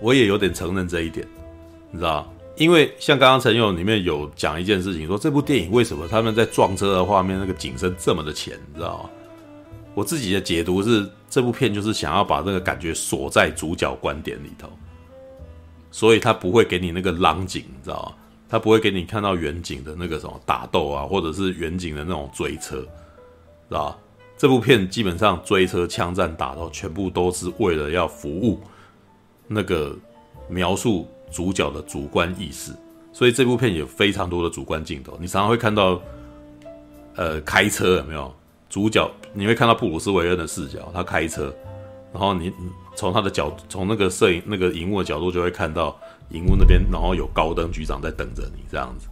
[0.00, 1.26] 我也有点承认这一点，
[1.90, 9.10] 你知道，因为像刚刚陈又里面有讲一件事情，说这部电影为什么他们在撞车的画面那个景深这么的浅，你知道吗？
[9.94, 14.68] 我自己的解读是，这部片就是想要把这个感觉锁在主角观点里头，
[15.90, 18.14] 所以他不会给你那个浪景，你知道吗？
[18.48, 22.80] 他不会给你看到远景的那个什么打斗啊，或者是远景的那种追车，
[23.68, 23.98] 知道吧？
[24.38, 28.60] 这部片基本上追车、枪战、打斗，全部都是为了要服务
[29.46, 29.96] 那个
[30.48, 32.72] 描述主角的主观意识，
[33.12, 36.00] 所以这部片有非常多的主观镜头，你常常会看到，
[37.14, 38.34] 呃，开车有没有？
[38.72, 41.54] 主角你会看到布鲁斯韦恩的视角，他开车，
[42.10, 42.50] 然后你
[42.96, 45.94] 从他的角，从那个摄影那个荧幕的角度就会看到
[46.30, 49.08] 荧幕那边，然后有高登局长在等着你这样子，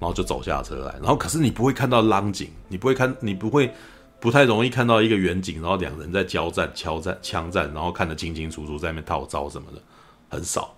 [0.00, 3.72] 然后就走下车来，然后可是你不会看到浪景，你不会看，你不会
[4.18, 9.80] 不太容易看到一个远景，然后两人在交战、枪战、枪战，然后看得清清楚楚，在那边套招什么的
[10.28, 10.74] 很少。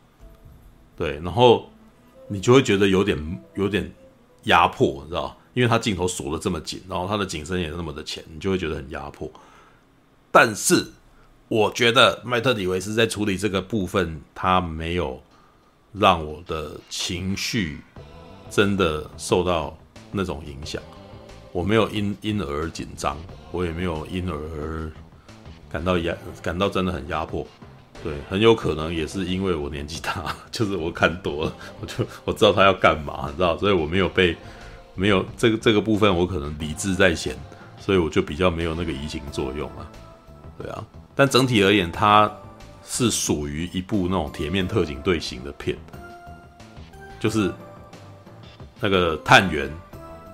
[0.94, 1.66] 对，然后
[2.28, 3.90] 你就会觉得有点有点
[4.42, 5.34] 压迫，你知道？
[5.54, 9.30] 因为他镜头锁得这么紧，然后他的景深也那么的浅，你就会觉得很压迫。
[10.30, 10.86] 但是
[11.48, 15.22] 我觉得麦特里维斯在处理这个部分，他没有
[15.92, 17.82] 让我的情绪
[18.48, 19.76] 真的受到
[20.10, 20.82] 那种影响。
[21.52, 23.18] 我没有因因而紧张，
[23.50, 24.90] 我也没有因而
[25.68, 27.46] 感到压，感到真的很压迫。
[28.02, 34.34] 对，很有可能也是因为我年纪大，就是我看多了，我就我知道他要干嘛，你知道，所以我没有被。
[34.94, 37.34] 没有这个这个部分，我可能理智在先，
[37.80, 39.88] 所以我就比较没有那个移情作用啊。
[40.58, 42.30] 对啊，但整体而言，它
[42.84, 45.78] 是属于一部那种铁面特警队型的片，
[47.18, 47.50] 就是
[48.80, 49.70] 那个探员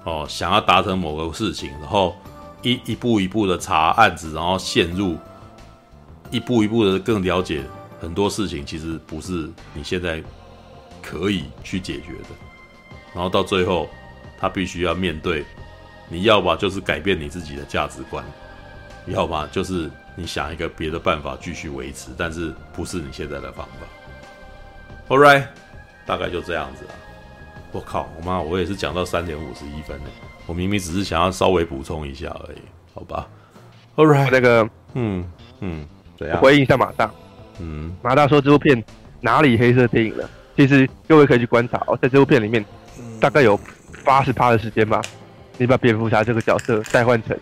[0.05, 2.17] 哦，想要达成某个事情，然后
[2.63, 5.17] 一一步一步的查案子，然后陷入
[6.33, 7.63] 一步一步的更了解
[8.01, 10.21] 很多事情，其实不是你现在
[11.01, 12.31] 可以去解决的，
[13.15, 13.89] 然后到最后。
[14.41, 15.45] 他必须要面对，
[16.09, 18.25] 你要么就是改变你自己的价值观，
[19.07, 25.15] 要么就是你想一个别的办法继续维持，但是不是你现在的方法。
[25.15, 25.45] All right，
[26.07, 26.95] 大概就这样子啊。
[27.73, 30.05] 我靠，我妈，我也是讲到三点五十一分呢。
[30.47, 32.59] 我明明只是想要稍微补充一下而已，
[32.95, 33.29] 好吧
[33.97, 35.87] ？All right，那个，嗯嗯，
[36.19, 36.41] 怎样？
[36.41, 37.11] 回应一下马大。
[37.59, 38.83] 嗯，马大说这部片
[39.21, 40.31] 哪里黑色电影了？
[40.57, 42.65] 其实各位可以去观察哦，在这部片里面，
[43.21, 43.59] 大概有。
[44.09, 45.03] 八十趴的时间吧，
[45.59, 47.37] 你把蝙蝠侠这个角色代换成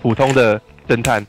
[0.00, 1.26] 普通的侦探，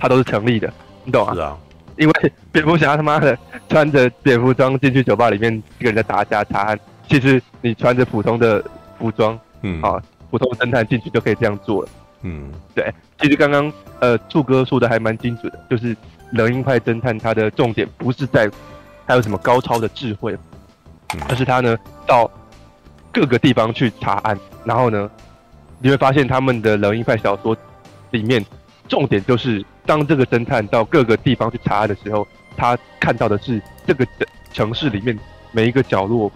[0.00, 0.68] 他都是成立的，
[1.04, 1.32] 你懂啊？
[1.32, 1.56] 是啊，
[1.96, 8.64] 因为蝙蝠侠他妈的穿着蝙蝠装进去酒吧里面跟人家打架查案，其实你穿着普通的
[8.98, 11.88] 服装，嗯啊，普通侦探进去就可以这样做了，
[12.22, 12.92] 嗯，对。
[13.20, 15.96] 其实刚刚呃，柱哥说的还蛮精准的，就是
[16.32, 18.50] 冷硬派侦探他的重点不是在
[19.06, 20.36] 他有什么高超的智慧，
[21.28, 21.78] 而是他呢
[22.08, 22.28] 到。
[23.12, 25.10] 各个地方去查案，然后呢，
[25.80, 27.54] 你会发现他们的冷硬派小说
[28.10, 28.42] 里面，
[28.88, 34.06] 重点就是当这个侦探到各个地方去查案的时候，他看到的是这个
[34.52, 35.18] 城市里面
[35.52, 36.32] 每一个角落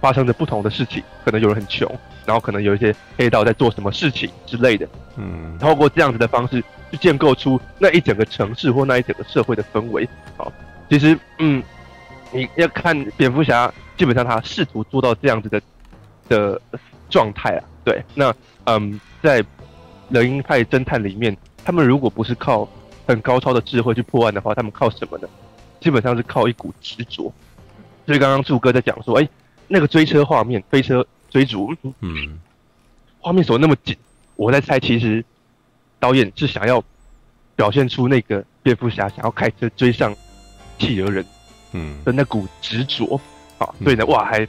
[0.00, 1.90] 发生着不同的事情，可能有人很穷，
[2.24, 4.88] 然后可能有一些黑道在做什么事情之类的。
[5.16, 10.08] 嗯，透过这样子的方式去建构出那一整个城市或那一整个社会的氛围。
[10.36, 10.52] 好，
[10.88, 11.60] 其实嗯，
[12.30, 15.60] 你要看蝙蝠侠，基本上他试图做到这样子的。
[16.28, 16.60] 的
[17.10, 19.44] 状态啊，对，那嗯，在
[20.08, 22.68] 人鹰派侦探里面，他们如果不是靠
[23.06, 25.28] 很高超的智慧去破案的话，他们靠什么呢？
[25.80, 27.32] 基本上是靠一股执着。
[28.06, 29.30] 所以刚刚柱哥在讲说，哎、欸，
[29.68, 32.38] 那个追车画面，飞车追逐，嗯，
[33.20, 33.96] 画面锁那么紧，
[34.36, 35.24] 我在猜，其实
[35.98, 36.82] 导演是想要
[37.56, 40.14] 表现出那个蝙蝠侠想要开车追上
[40.78, 41.24] 企鹅人，
[41.72, 43.20] 嗯的那股执着，
[43.58, 44.46] 啊，所以呢，哇，还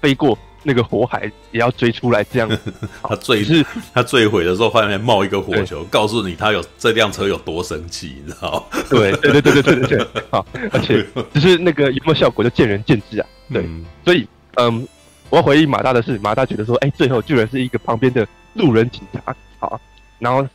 [0.00, 0.38] 飞过。
[0.66, 2.50] 那个火海也要追出来，这样
[3.02, 13.26] 他坠是他坠毁的时候，外面冒一个火球，告诉你他有这辆车有多神奇，你知道 对对对对对对对对，好，而且 只是那个有没有效果就见仁见智啊。
[13.52, 14.88] 对，嗯、所以嗯，
[15.28, 19.78] 我要回忆马大的事，马大觉得说，哎、欸，最后居然是一个旁边的路人警察，好，
[20.18, 20.48] 然后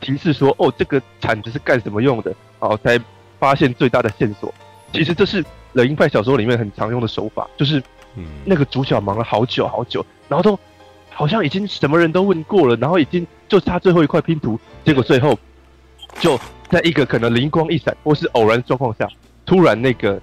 [0.00, 2.32] 提示说，哦，这个铲子是干什么用的？
[2.60, 2.98] 好，才
[3.40, 4.54] 发现最大的线索。
[4.92, 7.82] 其实这是冷硬派小说里面很常用的手法，就是。
[8.44, 10.58] 那个主角忙了好久好久，然后都
[11.10, 15.38] 好像已经什么人都问过了，然后已经就差最后一块拼图，结果最后
[16.20, 19.08] 就在一个可能灵光一闪或是偶然状况下，
[19.46, 20.20] 突然那个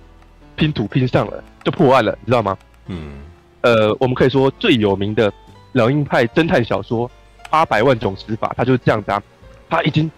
[0.56, 2.58] 拼图拼上了，就破案了，你知道吗？
[2.88, 3.24] 嗯，
[3.62, 5.32] 呃，我们可以说最有名的
[5.72, 7.10] 老鹰派侦探小说
[7.50, 9.22] 《八百万种死法》，他就是这样子啊，
[9.70, 10.10] 他已经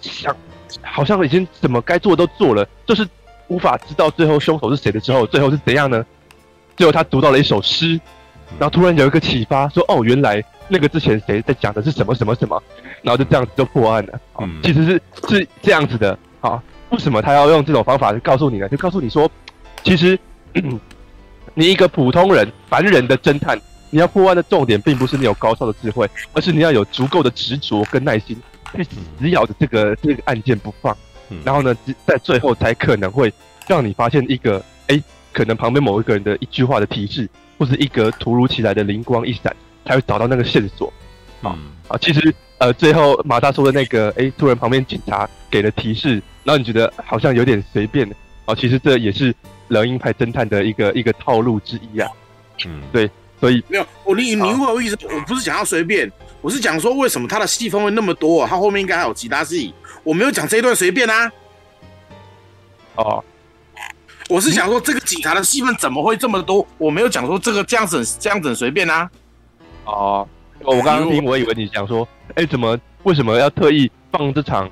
[0.00, 0.34] 想
[0.82, 3.06] 好像已经什么该做的都做了，就是
[3.48, 6.04] 无法知道最后凶手是谁的时候，最后是怎样呢？
[6.76, 8.00] 最后他读到了一首诗，
[8.58, 12.60] 然后突然有一个启发，说：“哦，原来那个之前谁在讲的是什么什么什么。”
[13.02, 14.20] 然后就这样子就破案了。
[14.40, 16.18] 嗯，其实是是这样子的。
[16.40, 18.68] 好，为什么他要用这种方法去告诉你呢？
[18.68, 19.30] 就告诉你说，
[19.82, 20.18] 其实
[21.54, 23.60] 你一个普通人、凡人的侦探，
[23.90, 28.36] 你要破案的重点并不是你有高超的智慧，而是你要有足够的执着跟耐心，
[28.74, 30.96] 去死咬着这个这个案件不放。
[31.44, 33.32] 然后呢，在最后才可能会
[33.66, 34.58] 让你发现一个
[34.88, 34.96] 哎。
[34.96, 35.02] 诶
[35.34, 37.28] 可能旁边某一个人的一句话的提示，
[37.58, 39.54] 或是一个突如其来的灵光一闪，
[39.84, 40.90] 才会找到那个线索。
[41.42, 41.98] 啊、嗯、啊！
[42.00, 48.08] 其实呃，最后马大说的那个，哎、欸，突然旁边警察给了提示，然后你觉得好像有点随便。
[48.46, 49.34] 啊，其实这也是
[49.68, 52.08] 冷硬派侦探的一个一个套路之一啊。
[52.64, 53.10] 嗯，对。
[53.40, 56.10] 所以没有我你你会我意思，我不是讲要随便，
[56.40, 61.30] 我是讲说为什么他的戏份会那么多、啊，他后面应该还有其他戏，我没有讲这一段随便啊。
[62.94, 63.22] 哦，
[64.28, 69.08] 我是想说这个警察的戏份怎么会这么多，我没有讲说这个这样子这样子随便啊。
[69.84, 70.26] 哦，
[70.60, 74.66] 我刚刚听，我以为你讲说，哎，怎么为什么要特意放这场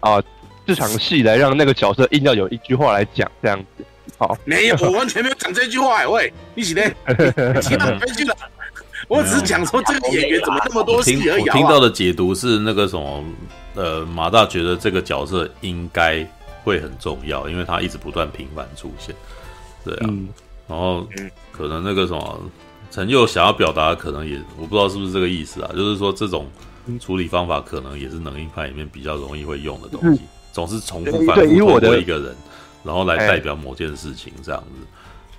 [0.00, 0.24] 啊、呃、
[0.66, 3.84] 这场戏来让那个角色硬要有一句话来讲这样子？
[4.18, 6.08] 好，没有，我完全没有讲这句话。
[6.08, 6.92] 喂，一起来，
[7.60, 8.36] 其他没去了。
[9.08, 11.52] 我只是讲说这个演员怎么那么多戏而已、啊。
[11.54, 13.24] 我听到的解读是那个什么，
[13.74, 16.26] 呃，马大觉得这个角色应该
[16.66, 19.14] 会很重要，因为他一直不断频繁出现。
[19.84, 20.28] 对啊，嗯、
[20.68, 21.06] 然后
[21.52, 22.50] 可能那个什么。
[22.88, 26.46] 陈佑想要表达的可能也我不知道是不是这个意思啊，就是说这种
[27.00, 32.34] 处理方法可能也是能硬派里面比较容易会用的东西，嗯、 总是重复反复通过一个人，
[32.84, 34.86] 然后来代表某件事情这样子。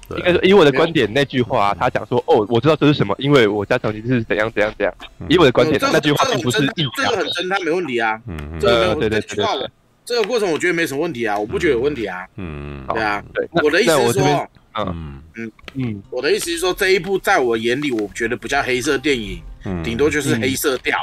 [0.09, 4.93] 对，应该说以我的观点，那句话他讲说哦，我知道这是什么，因为我家长你是怎样怎样怎样。
[5.29, 8.21] 以我的观点，那句话并不是这个很真，他没问题啊。
[8.27, 9.69] 嗯，这个没有对对对，
[10.07, 12.25] 这个过程我觉得没什么问题啊，我不觉得有问题啊。
[12.37, 14.47] 嗯，对啊，对，我的意思是说。
[14.79, 19.41] 嗯嗯嗯，我的意思是说，这一部在我眼里，我觉得不叫黑色电影，
[19.83, 20.95] 顶、嗯、多就是黑色调。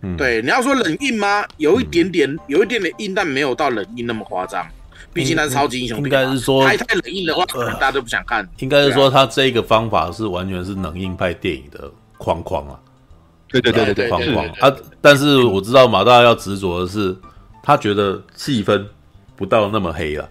[0.00, 1.44] 嗯，对，你要说冷硬吗？
[1.58, 4.66] 有一点点，有一点点硬，但没有到冷硬那么夸张。
[5.12, 8.48] 毕竟他是超级英雄片，应该是说太太冷硬的话，可能大家都不想看。
[8.58, 12.78] 应该是说，他这个方法是完全是冷硬派电影的框框啊。
[13.48, 14.76] 对对对对对，框框啊！
[15.00, 17.16] 但是我知道马大要执着的是，
[17.66, 18.86] 他觉得气氛
[19.34, 20.28] 不到那么黑了。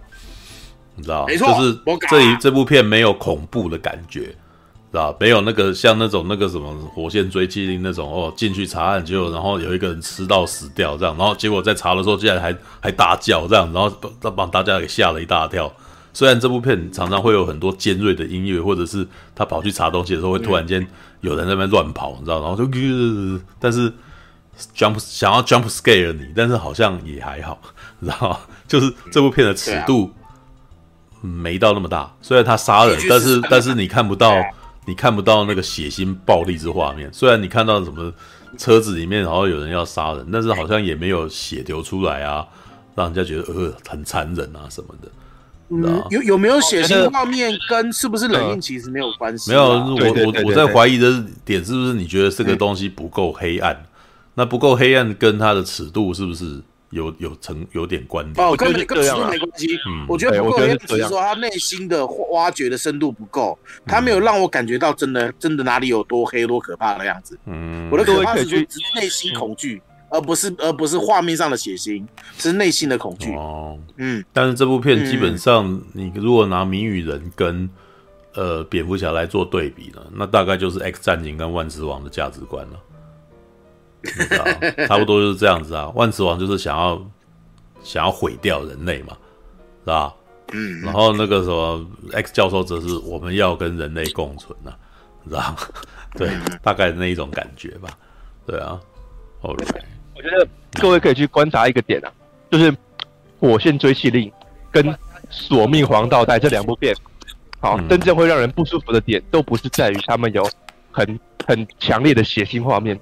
[0.94, 1.78] 你知道，没错，就是
[2.08, 4.34] 这一这部片没有恐怖的感觉，
[4.90, 15.70] 知道没有那个像那种那个什么火线追击令那种哦，进去查案结果然后有一个人吃到死掉这样，然后结果在查的时候竟然还还大叫这样，然后把把大家给吓了一大跳。
[16.14, 20.86] 虽然这部片常常会有很多尖锐的音乐，或者是他跑去查东西的时候会突然间
[21.20, 23.92] 有人在那边乱跑，你知道，然后就呃，但是
[24.74, 27.60] jump 想要 jump scare 你，但是好像也还好，
[28.00, 30.10] 知道就是这部片的尺度。
[31.22, 34.32] 没到那么大，虽然他杀人，但是但是你看不到，
[34.86, 37.12] 你看不到那个血腥暴力之画面。
[37.12, 38.12] 虽然你看到什么
[38.56, 42.46] 车子里面然后有人要杀人，但是好像也没有血流出来啊，
[42.94, 45.08] 让人家觉得呃很残忍啊什么的。
[45.70, 49.50] 嗯，有有没有血腥画面跟是不是冷硬其实没有关系。
[49.50, 49.96] 没有，我
[50.26, 53.84] 我我在怀疑的点是不是你觉得这个东西不够黑暗？
[54.36, 56.62] 那不够黑暗跟它的尺度是不是？
[56.90, 59.76] 有有成有点关联哦，跟跟尺度没关系。
[59.88, 67.36] 嗯，我觉得不够黑暗，只是说他内心的挖掘的深度不够，他没有让我感觉到真的真的哪里有多黑多可怕的样子。
[67.46, 68.58] 嗯，我的可怕是说
[68.94, 72.06] 内心恐惧，而不是而不是画面上的血腥，
[72.38, 73.34] 是内心的恐惧。
[73.34, 74.24] 哦，嗯。
[74.32, 77.68] 但是这部片基本上，你如果拿谜语人跟
[78.34, 82.80] 呃蝙蝠侠来做对比呢，那大概就是 X 战警跟万磁王的价值观了。
[84.06, 85.90] 你知道，差不多就是这样子啊。
[85.94, 87.00] 万磁王就是想要
[87.82, 89.16] 想要毁掉人类嘛，
[89.84, 90.14] 是吧？
[90.52, 90.80] 嗯。
[90.82, 94.76] 然后那个什么 X 教授则是我们要跟人类共存啊，
[95.28, 95.56] 知道？
[96.16, 96.30] 对，
[96.62, 97.88] 大概那一种感觉吧。
[98.46, 98.80] 对啊。
[99.42, 99.64] OK，
[100.16, 100.48] 我觉得
[100.80, 102.10] 各位可以去观察一个点啊，
[102.50, 102.72] 就是
[103.38, 104.28] 《火线追气令》
[104.72, 104.84] 跟
[105.30, 106.96] 《索命黄道带》这两部片，
[107.60, 110.48] 好，真正会让人不舒服的点，都不是在于他们有
[110.90, 112.98] 很很强烈的血腥画面。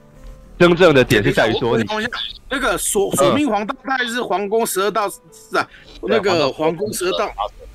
[0.59, 1.85] 真正的点是在于说，你
[2.49, 5.69] 那个索索命黄道带是皇宫十二道是啊，
[6.03, 7.29] 那个皇宫十二道，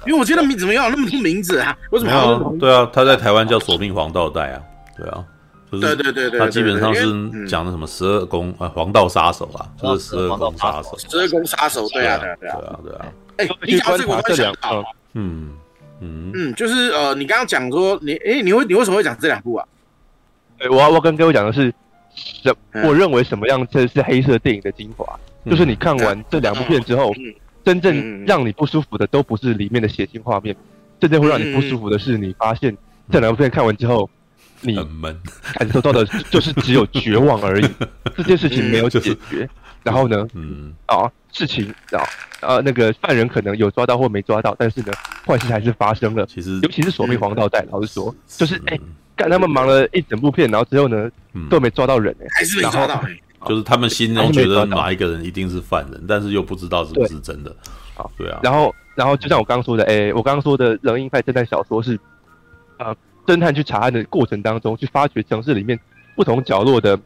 [0.05, 1.77] 因为我记得名怎么有那么多名字啊？
[1.91, 2.37] 为什么要？
[2.57, 4.61] 对啊，他在台湾叫索命黄道带啊，
[4.97, 5.25] 对啊，
[5.71, 13.05] 对对对对，他基本上是讲的什么十二宫啊，黄道杀手啊，就是十二宫杀手，十二宫杀手，对啊对啊对啊对啊，
[13.37, 14.81] 哎，你讲这个我会想到，
[15.15, 15.51] 嗯
[15.99, 19.67] 嗯嗯，就是呃，你刚刚讲说你哎，你会你为什么会讲这两部啊？
[20.59, 21.73] 哎，我我跟各位讲的是。
[22.19, 22.55] 什？
[22.83, 25.19] 我认为什么样这是黑色电影的精华？
[25.45, 30.55] 嗯、就是你看完这两部片之后，嗯、真正让你不舒服的都不是里面的血腥画面，
[30.99, 32.75] 真正会让你不舒服的是你发现
[33.09, 34.09] 这两部片看完之后，
[34.61, 34.75] 你
[35.53, 37.69] 感受到的就是只有绝望而已。
[38.17, 39.49] 这件事情没有解决，就是、
[39.83, 42.03] 然后呢，嗯啊，事情啊
[42.41, 44.91] 啊那个犯人可能有抓到或没抓到，但是呢，
[45.25, 46.25] 坏事还是发生了。
[46.25, 48.75] 其实，尤其是索命黄道带，老实说，就是哎。
[48.75, 48.81] 欸
[49.19, 51.11] 看他们忙了一整部片，然后之后呢，
[51.49, 53.03] 都没抓到人哎，还是没抓到，
[53.45, 57.53] 就是他们心中觉得哪一个人一定是犯人，但是又不知道是不是真的。
[57.95, 58.39] 好，对啊。
[58.41, 61.99] 然后，然后就像我刚刚说的，哎，我刚刚说的冷硬派侦探小说是，
[62.77, 62.95] 啊，
[63.25, 65.77] 侦探去查案的过程当中，去发掘城市里面
[66.15, 66.97] 不同角落的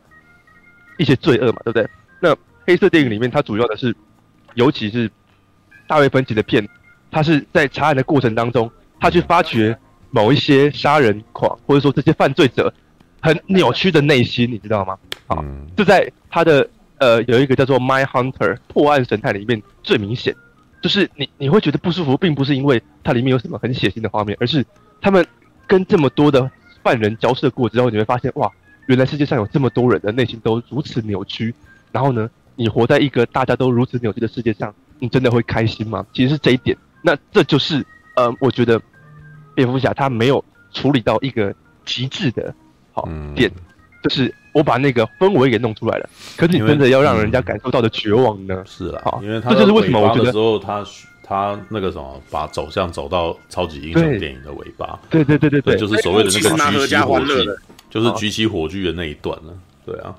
[1.00, 1.90] 一些罪恶嘛，对不对？
[2.20, 2.36] 那
[2.68, 3.96] 黑色电影里面，它主要的是，
[4.54, 5.10] 尤其是
[5.88, 6.64] 大卫芬奇的片，
[7.10, 9.76] 他是在查案的过程当中，他去发掘。
[10.16, 12.72] 某一些杀人狂，或者说这些犯罪者，
[13.20, 14.96] 很扭曲的内心，你知道吗？
[15.26, 15.44] 好，
[15.76, 20.36] 这在他的呃有一个叫做《My Hunter》破案神探里面最明显，
[20.84, 24.64] 就是你你会觉得不舒服，并不是因为它里面有什么很血腥的画面，而是
[25.02, 25.26] 他们
[25.66, 26.48] 跟这么多的
[26.84, 28.48] 犯人交涉过之后，你会发现哇，
[28.86, 31.56] 原来世界上有这么多人的内心都如此扭曲。
[31.92, 36.06] 然后呢，你活在一个大家都如此扭曲的世界上，你真的会开心吗？
[36.14, 36.78] 其实是这一点。
[37.02, 37.86] 那这就是
[38.16, 38.80] 呃，我觉得
[39.56, 41.54] 蝙蝠侠他没有处理到一个
[41.86, 42.54] 极致的
[42.92, 43.62] 好点，嗯、
[44.04, 46.10] 就是我把那个氛围给弄出来了。
[46.38, 48.64] 可是你真的要让人家感受到的绝望呢？
[48.66, 50.84] 是啊，因为他这就是为什么我觉得时候他
[51.24, 55.00] 他那个什么，把走向走到超级英雄电影的尾巴。
[55.10, 56.50] 对对对对对，就是所谓的那个
[56.88, 57.58] 举起火炬，
[57.90, 59.54] 就是举起火炬的那一段呢。
[59.86, 60.14] 对啊。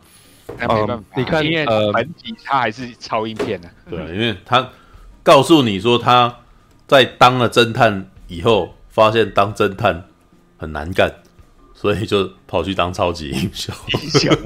[0.59, 3.69] 那没办法，你看，呃，本体他还是超英片呢。
[3.89, 4.69] 对，因为他
[5.23, 6.35] 告诉你说他
[6.87, 10.03] 在当了侦探以后，发现当侦探
[10.57, 11.13] 很难干，
[11.75, 13.75] 所以就跑去当超级英雄。
[13.89, 14.35] 英雄。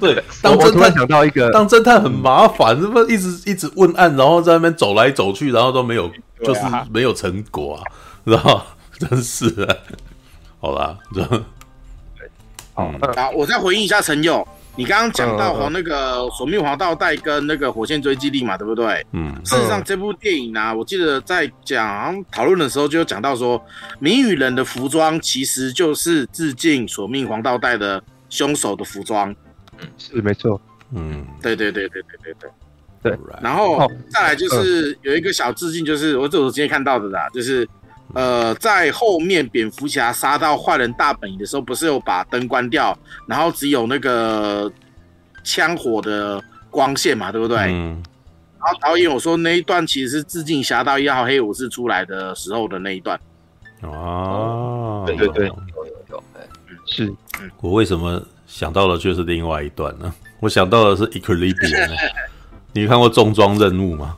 [0.00, 6.10] 对，当侦探想到一个，当侦探很麻烦，是不是一直一直问案，然后在那边走来走去，然后都没有，
[6.42, 7.82] 就是没有成果啊，
[8.24, 8.62] 然后？
[8.98, 9.78] 真是的。
[10.60, 11.22] 好啦，这。
[12.74, 14.44] 嗯、好，我再回应一下陈友，
[14.78, 19.04] 你刚刚讲到黄那个《索命黄道带》跟那个《火线追击力》嘛，对不对？
[19.10, 19.34] 嗯。
[19.44, 23.60] 事实上，这部电影呢、啊，我记得在讲讨论的时候就有讲到说，
[23.98, 28.00] 谜语人的服装其实就是致敬《索命黄道带》的
[28.30, 29.34] 凶手的服装。
[29.80, 30.60] 嗯，是没错。
[30.94, 32.50] 嗯，对对对对对对对。
[33.02, 33.18] 对。
[33.42, 37.68] 然后再来就是有一个小致敬，就是我这我今天看到的啦，就是。
[38.14, 42.96] 呃，在后面蝙蝠侠杀到坏人大本营的时候，不是有把灯关掉，
[43.26, 44.70] 然后只有那个
[45.44, 47.58] 枪火的光线嘛，对不对？
[47.68, 48.02] 嗯。
[48.60, 53.18] 然后导演我说那一段其实是致敬《侠盗一号黑武士》出来的时候的那一段。
[53.82, 55.54] 哦，对对对，有
[55.86, 56.22] 有有，
[56.86, 57.14] 是。
[57.60, 60.12] 我为什么想到的却是另外一段呢？
[60.40, 61.96] 我想到的是 Equilibrium。
[62.72, 64.16] 你看过重装任务吗？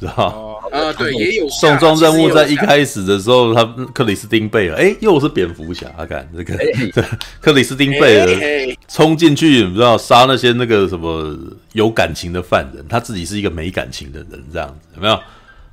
[0.00, 3.64] 知道呃，对，也有重装任务，在一开始的时候，他
[3.94, 6.54] 克里斯汀贝尔，哎，又是蝙蝠侠，看这个，
[7.40, 11.34] 克里斯汀贝尔冲进去，你知道杀那些那个什么
[11.72, 15.14] 有感情的犯人，他自己是一个没感情的人，这样子有没有？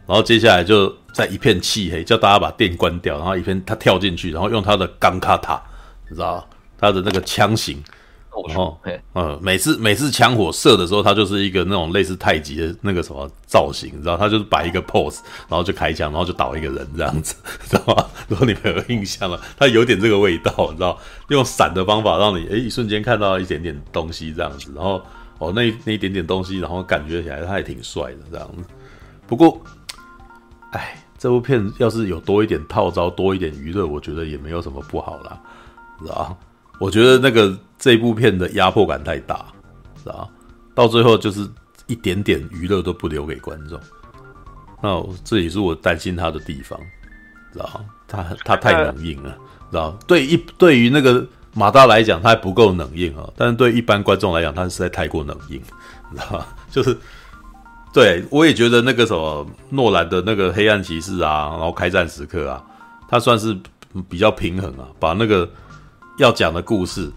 [0.06, 5.62] 然后接下来就在一片漆黑，叫大家把电关掉，然后一片他跳进去，然后用他的钢卡塔，
[6.10, 6.48] 你知道
[6.78, 7.78] 他的那个枪型。
[8.48, 8.80] 然后，
[9.14, 17.36] 呃，每次每次枪火射的时候，他就是一个那种类似太极的那个什么造型，你知道，他就是摆一个 pose，然后就开枪，然后就倒一个人这样子，
[17.70, 18.06] 知道吗？
[18.28, 20.98] 如果你没有印象了，他有点这个味道，你知道，
[21.30, 25.02] 用闪的方法让你诶一瞬间看到一点点东西这样子，然后
[25.40, 28.64] 哦那那一点点东西，然后感觉起来他还挺帅的这样子。
[29.28, 29.62] 不过，
[30.72, 35.40] 哎，这部片要是有多一点套招，多一点娱乐，我觉得也没有什么不好啦，
[36.00, 36.36] 知道
[36.84, 39.46] 我觉得那个这部片的压迫感太大，
[40.04, 40.28] 是吧？
[40.76, 41.48] 到最后就是
[41.88, 43.80] 一点点娱乐都不留给观众，
[44.82, 46.78] 那这也是我担心他的地方，
[47.54, 49.32] 知道他他太冷硬了，
[49.72, 55.62] 知道对一对于那个马大来讲，他还不够冷硬啊，但是对一般观众来讲，他实在太过冷硬，
[56.12, 56.98] 知道就是
[57.94, 62.62] 对我也觉得那个什么诺兰的那个黑暗骑士啊，然后开战时刻啊，
[63.08, 63.58] 他算是
[64.10, 65.50] 比较平衡啊，把那个。
[66.18, 67.12] 要讲的故事，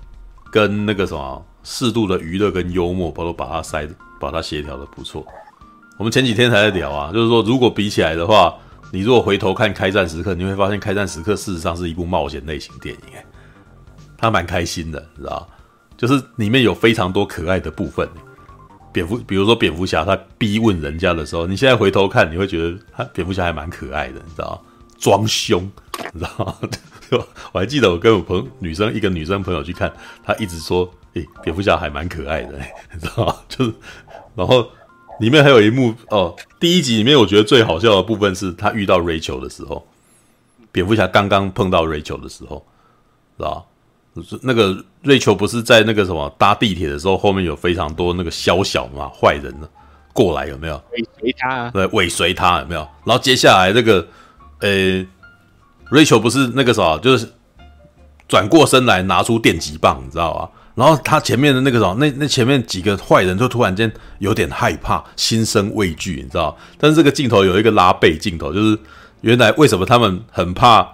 [0.50, 3.86] 跟那个什么适度的娱乐跟幽默，都把它塞，
[4.18, 5.26] 把它协调的不错。
[5.98, 8.54] 我们前几天才在聊啊，就是说如果比起来的话，
[8.92, 13.24] 你如果回头看《开战时刻》，你会发现《开战时刻》事实上是一部冒险类型电影，哎，
[14.16, 15.46] 它蛮开心的，你知道
[15.96, 18.08] 就是里面有非常多可爱的部分。
[18.92, 24.62] 蝙蝠，比如说蝙蝠侠，他逼问人家的时候，你现在回头看，你会觉得他蝙蝠侠还蛮可爱的，你知道
[24.98, 25.70] 装凶，
[26.14, 26.58] 你知道
[27.52, 29.92] 我还记得我跟我朋女生一个女生朋友去看，
[30.24, 32.58] 她一直说：“诶、欸，蝙蝠侠还蛮可爱的，
[32.92, 33.74] 你知道吗？”就是，
[34.34, 34.68] 然后
[35.20, 39.86] 里面还有一幕哦，第一集里面我觉得最好笑的部分是他遇到 Rachel 的时候，
[40.72, 42.64] 蝙蝠侠刚刚碰到 Rachel 的时候，
[43.36, 43.66] 知道
[44.14, 49.68] 就是那个 Rachel 不是在那个什么搭地铁的时候，后面有非常多那个宵小嘛坏人呢
[50.12, 50.82] 过来有没有？
[50.92, 52.80] 尾随他，对，尾随他有没有？
[53.04, 54.06] 然后接下来那个，
[54.60, 55.06] 呃、欸。
[55.90, 57.28] Rachel 不是那个啥，就是
[58.28, 60.50] 转过身来拿出电击棒，你知道吧？
[60.74, 66.56] 然后他前面的那个啥，那那前面几个坏人就突然间有点害怕，心生畏惧，你知道？
[66.78, 68.78] 但是这个镜头有一个拉背镜头，就是
[69.22, 70.86] 原来为什么他们很怕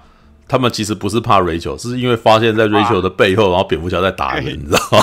[0.52, 5.02] 他们其实不是怕 Rachel，是因为发现在 Rachel 的背后，然后蝙蝠侠在打人，你知道吗？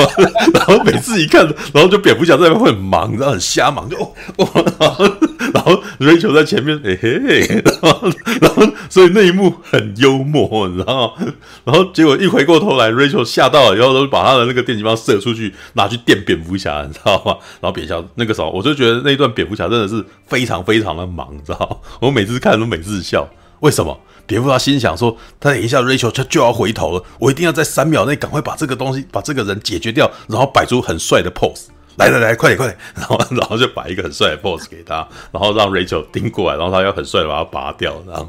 [0.54, 4.48] 然后每次一看，然后就蝙蝠侠在那边会很忙，然后很瞎忙，就哦，
[4.80, 5.04] 然后
[5.52, 8.10] 然后 Rachel 在前面，哎嘿，然后
[8.40, 11.26] 然后所以那一幕很幽默，你知道吗？
[11.64, 17.36] 然后结果一回过头来，Rachel 吓到了，然后都把他的那个电击棒射出去，拿去电蝙蝠侠，你知道吗？
[17.60, 21.76] 然后蝙蝠侠那个时候，我就觉得那一段蝙蝠侠真的是非常非常的忙，你知道吗？
[22.00, 23.28] 我每次看都每次笑，
[23.60, 23.98] 为什么？
[24.26, 31.68] 蝙蝠侠心想说：“他等一下，Rachel 他就要回头了，我一定要在三秒内赶快把这个东西、把这个人解决掉，然后摆出很帅的 pose。
[31.96, 32.78] 来来来，快点快点！
[32.94, 34.96] 然后 然后就摆一个很帅的 pose 给他，
[35.32, 38.02] 然后让 Rachel 盯过来，然后他要很帅的把它拔掉。
[38.06, 38.28] 然后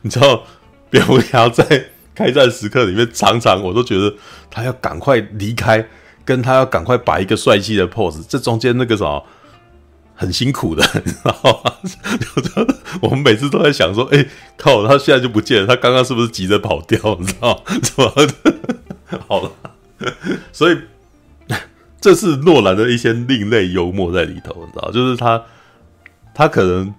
[0.00, 0.42] 你知道，
[0.88, 4.14] 蝙蝠侠在开战时刻里面，常常我都觉得
[4.50, 5.86] 他要赶快离开，
[6.24, 9.22] 跟他要赶快摆一个帅气的 pose，这中间那个什么。”
[10.18, 11.72] 很辛苦的，你知道吗？
[13.02, 16.98] 我们每次都在想说，哎、欸，靠，他现在就不见了，他刚刚是不是急着跑掉？
[17.20, 17.62] 你知道？
[17.82, 18.12] 怎么？
[19.26, 19.52] 好了，
[20.52, 20.78] 所以
[22.00, 25.42] 这是诺兰的一些另类幽默在里头，你知道，就是他，
[26.34, 26.94] 他可能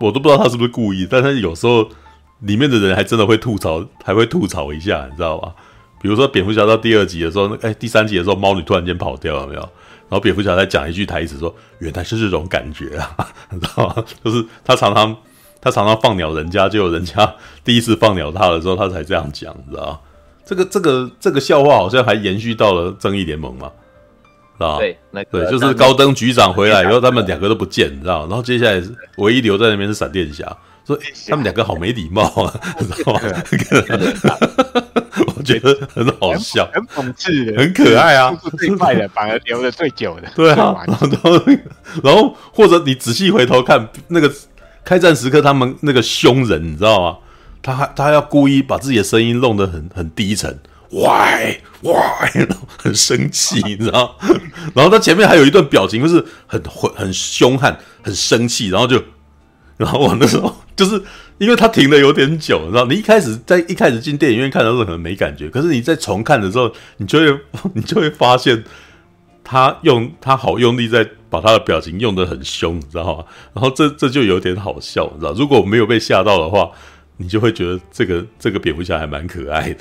[0.00, 1.88] 我都不知道他是不是故意，但他有时候
[2.40, 5.54] 里面的人还真的会吐槽，还会吐槽一下，你知道吧？
[6.00, 9.68] 比如说蝙蝠侠到第二集的时候，哎、第三集的时候，猫女突然间跑掉了，没有？
[10.08, 13.16] 然后蝙蝠侠在讲一句台词说：“原来是这种感觉啊，
[13.50, 14.04] 你知道吗？
[14.22, 15.16] 就是他常常
[15.60, 17.34] 他常常放鸟人家，结果人家
[17.64, 19.98] 第一次放鸟他的时候，他才这样讲，你知道吗？
[20.44, 23.72] 这个这个这个笑话好像还延续到了正义联盟嘛，
[24.58, 24.78] 知道吗？
[24.78, 28.26] 对，那个、对，就是高登局长回来以后，他们两个都不见，你知道吗？
[28.28, 28.82] 然后接下来
[29.16, 30.44] 唯一留在那边是闪电侠。”
[30.86, 33.20] 说他们两个好没礼貌啊， 你知道吗？
[35.36, 38.34] 我觉得很好笑，很讽刺，很可爱啊。
[38.58, 40.74] 最快的反而留的最久的，对啊。
[40.86, 41.42] 然后，
[42.02, 44.30] 然后或者你仔细回头看那个
[44.84, 47.18] 开战时刻，他们那个凶人，你知道吗？
[47.62, 50.58] 他还他还要故意把自己的声音弄得很很低沉
[50.90, 54.16] ，Why Why，很生气，你知道？
[54.74, 59.02] 然后他前面还有一段表情，就是很很很凶悍，很生气，然后就。
[59.76, 61.02] 然后我那时候就是
[61.38, 67.40] 因为他停的有点久，你知道，你一开始在一开始进电影院看的时候可能没感觉，可是你在重看的时候，你就会
[67.74, 68.62] 你就会发现
[69.42, 73.24] 他用他好用力在把他的表情用的很凶，你知道吗？
[73.52, 76.70] 然后这这就有点好笑，你知道，如果没有被吓到的话，
[77.16, 79.80] 你就会觉得这个这个蝙蝠侠还蛮可爱的。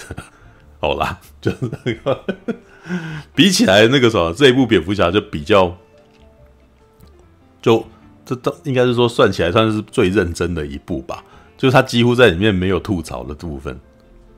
[0.79, 2.23] 好啦， 就是那个
[3.35, 5.77] 比起来那个什么这一部蝙蝠侠就比较
[7.61, 7.85] 就。
[8.33, 11.23] 这都应该是说算起来算是最认真的一部吧，
[11.57, 13.79] 就是他几乎在里面没有吐槽的部分，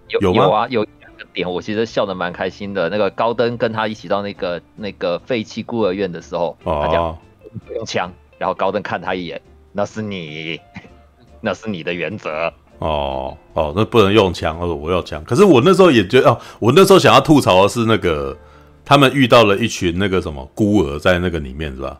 [0.09, 2.89] 有有，有啊，有两个点我其实笑的蛮开心的。
[2.89, 7.17] 那个高登跟他一起到那个那个废弃孤儿院的时候，哦、他讲
[7.65, 9.41] 不用枪，然后高登看他一眼，
[9.71, 10.59] 那是你，
[11.41, 12.51] 那是你的原则。
[12.79, 15.23] 哦哦，那不能用枪，我说我要枪。
[15.23, 18.37] 可是我那时候也觉得，哦，我那时候想要吐槽的是那个
[18.83, 21.97] 他们遇到了一群那个什么孤儿在那个里面是吧？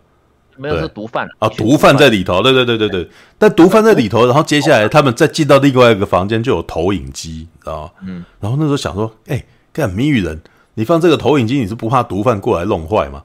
[0.57, 3.09] 没有是毒贩啊，毒贩在里头，对对对对对。
[3.37, 7.91] 但毒贩在里头，然后接下来他们再进到另外一个房间，就有投影机，知道吗？
[8.05, 8.25] 嗯。
[8.39, 9.43] 然后那时候想说，哎，
[9.73, 10.41] 干谜语人，
[10.75, 13.23] 你放这个投影机，你是不怕毒贩过来弄坏吗？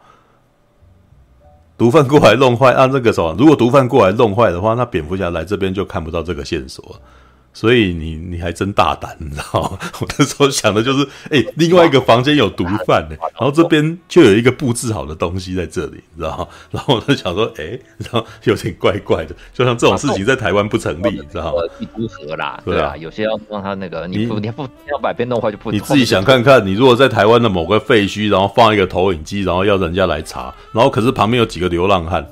[1.78, 3.34] 毒贩过来弄坏，按、啊、这个什么？
[3.38, 7.00] 如果毒贩过来弄坏的话，那蝙蝠侠来这边就看不到这个线索。
[7.52, 9.78] 所以你你还真大胆，你知道吗？
[10.00, 16.46] 我那时候想的就是，哎、欸，另外一个房间有毒贩呢， 然后这边就有一个布置好的东西在这里，你知道吗？
[16.70, 21.62] 然后我就想说，哎、欸，然后有点怪怪的，就像这种事情在台湾不成立，你知道吗？
[21.94, 25.72] 不合啦，对啊，有些要让他那个，你不你不要把边弄坏就不。
[25.72, 32.24] 你自己想看看，你如果在台湾的某个废墟，然后放一个投影机，然后要人家来查，然后可是旁边有几个流浪汉。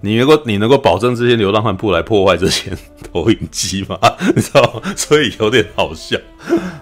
[0.00, 2.76] 你能够你能够保证这些流浪汉不来破坏这些
[3.12, 3.98] 投影机吗？
[4.34, 4.94] 你知道吗？
[4.96, 6.16] 所以有点好笑。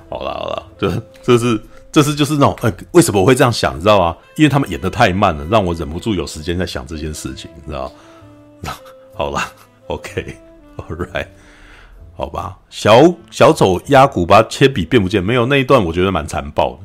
[0.09, 0.91] 好了好了，就
[1.23, 1.61] 这是
[1.91, 3.77] 这是就是那种呃，为什么我会这样想？
[3.77, 4.17] 你知道吗？
[4.37, 7.93] 因为他们演的太慢了，让我忍不住有时间在想这件事情，你知道？
[9.15, 9.41] 好了
[9.89, 11.27] ，OK，All right，
[12.17, 12.57] 好吧。
[12.71, 16.79] 小小丑压古巴铅笔变不见，没有那一段，我觉得蛮残暴的。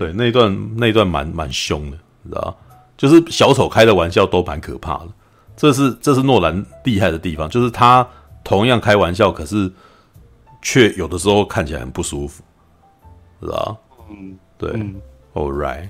[0.00, 2.56] 对，那一段那一段蛮蛮凶的，你知道？
[2.96, 5.08] 就是小丑开的玩笑都蛮可怕的。
[5.56, 8.06] 这是这是诺兰厉害的地方，就是他
[8.42, 9.70] 同样开玩笑，可是
[10.60, 12.42] 却有的时候看起来很不舒服，
[13.40, 13.76] 是吧？
[14.10, 14.70] 嗯，对。
[14.74, 14.94] 嗯、
[15.34, 15.88] All right，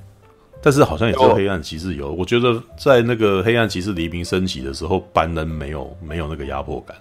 [0.63, 6.97] 但是好像也是黑暗骑士有，我觉得在那个黑暗骑士黎明升起的时候，班恩没有没有那个压迫感，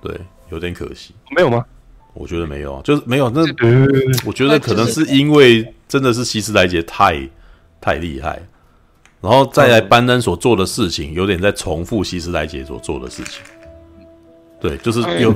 [0.00, 0.18] 对，
[0.50, 1.14] 有点可惜。
[1.34, 1.64] 没有吗？
[2.14, 3.30] 我觉得没有，就是没有。
[3.30, 3.42] 那
[4.26, 7.28] 我觉得可能是因为真的是希斯莱杰太
[7.80, 8.42] 太厉害。
[9.20, 13.42] 然后再来，班恩所做的事情有点在重复希斯莱杰所做的事情。
[14.60, 15.34] 对，就是有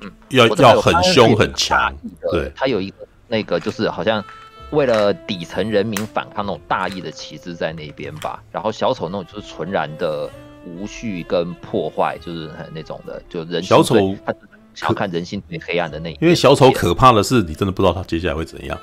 [0.00, 1.94] 嗯，要要很凶很强，
[2.30, 2.96] 对，他有一个
[3.28, 4.24] 那个就是好像
[4.70, 8.42] 为了底层人民反抗那种大义的旗帜在那边吧。
[8.50, 10.28] 然后小丑那种就是纯然的
[10.64, 14.34] 无序跟破坏，就是很那种的，就人小丑他
[14.74, 16.18] 想要看人性最黑暗的那一面。
[16.20, 18.78] 因为小丑可怕的是，你真的不知道他接下来会怎样。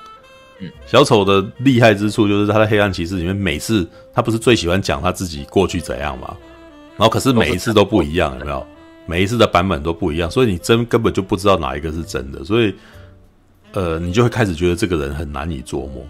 [0.60, 6.36] 嗯，小丑的厉害之处就是他在黑暗骑士里面，每次他不是最喜欢讲他自己过去怎样吗？
[6.98, 8.66] 然后可是每一次都不一样，有没有？
[9.06, 12.74] 每一次的版本都不一样，所以你真根本就不知道哪一个是真的，所以
[13.74, 16.06] 呃，你就会开始觉得这个人很难以捉摸。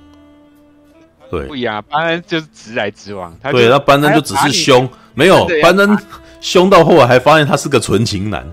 [1.32, 5.98] 对，不一样，班恩就是直来直往，他对，那班恩就只是凶，没有班恩
[6.40, 8.46] 凶到后来还发现他是个纯情男，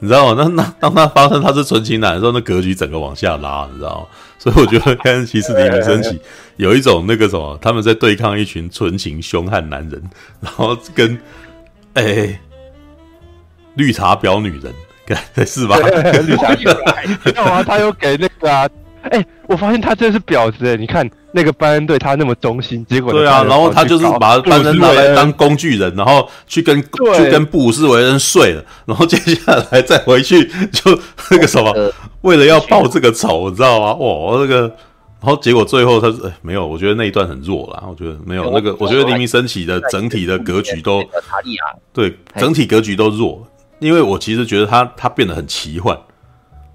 [0.00, 0.42] 你知道吗？
[0.42, 4.06] 那那当他发现他是纯情男的时候，那格局整个往下拉，你知道吗？
[4.38, 6.20] 所以我觉得黑暗骑士黎明升起
[6.56, 10.02] 有一种那个什么，他们在对抗一群纯情凶悍男人，
[10.40, 11.18] 然后跟
[11.94, 12.02] 哎。
[12.02, 12.40] 欸
[13.74, 14.74] 绿茶婊女人，
[15.46, 15.76] 是吧？
[16.26, 17.62] 绿茶婊？
[17.62, 18.68] 他又给那个啊？
[19.02, 20.76] 哎、欸，我发现他真的是婊子哎！
[20.76, 30.98] 你看那个班恩对他那么忠心，结果对啊，然后他就是把班恩拿来当工具人，然后去跟去跟布鲁斯韦恩睡了，然后接下来再回去就
[31.30, 33.94] 那个什么，为了要报这个仇，你知道吗？
[33.94, 34.74] 哇，那个。
[35.20, 37.82] 然后结果最后他是、欸、没有，我觉得那一段很弱啦。
[37.88, 41.02] 我觉得没有那个，我觉得黎明升起的整体的格局都
[41.92, 43.44] 对，整体格局都弱。
[43.80, 45.98] 因为我其实觉得他他变得很奇幻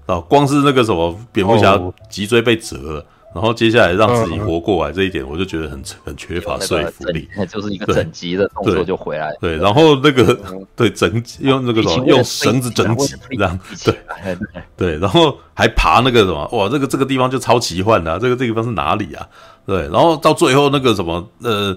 [0.04, 1.80] 啊，光是那个什么蝙蝠侠
[2.10, 3.06] 脊椎被折了。
[3.34, 7.28] 然后接下来让自己活过来这一点，我就觉得很很缺乏说服力。
[7.50, 9.36] 就是一个整集的动作就回来了。
[9.40, 10.38] 对，然后那个
[10.76, 13.98] 对整用那个什么用绳子整集这样，对
[14.76, 19.26] 对，然后还爬那个什么哇，这个这个地方就超奇幻的，这个这个地方是哪里啊？
[19.66, 21.76] 对，然后到最后那个什么呃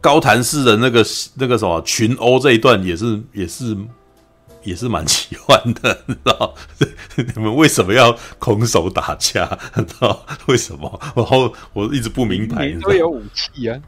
[0.00, 3.76] 高谭市的那个那个什么群殴这一段也是也是。
[4.64, 6.54] 也是蛮奇幻的，你知道？
[7.16, 9.58] 你们为什么要空手打架？
[9.76, 11.00] 你知道为什么？
[11.14, 12.66] 然后我一直不明白。
[12.66, 13.78] 你都有武器啊？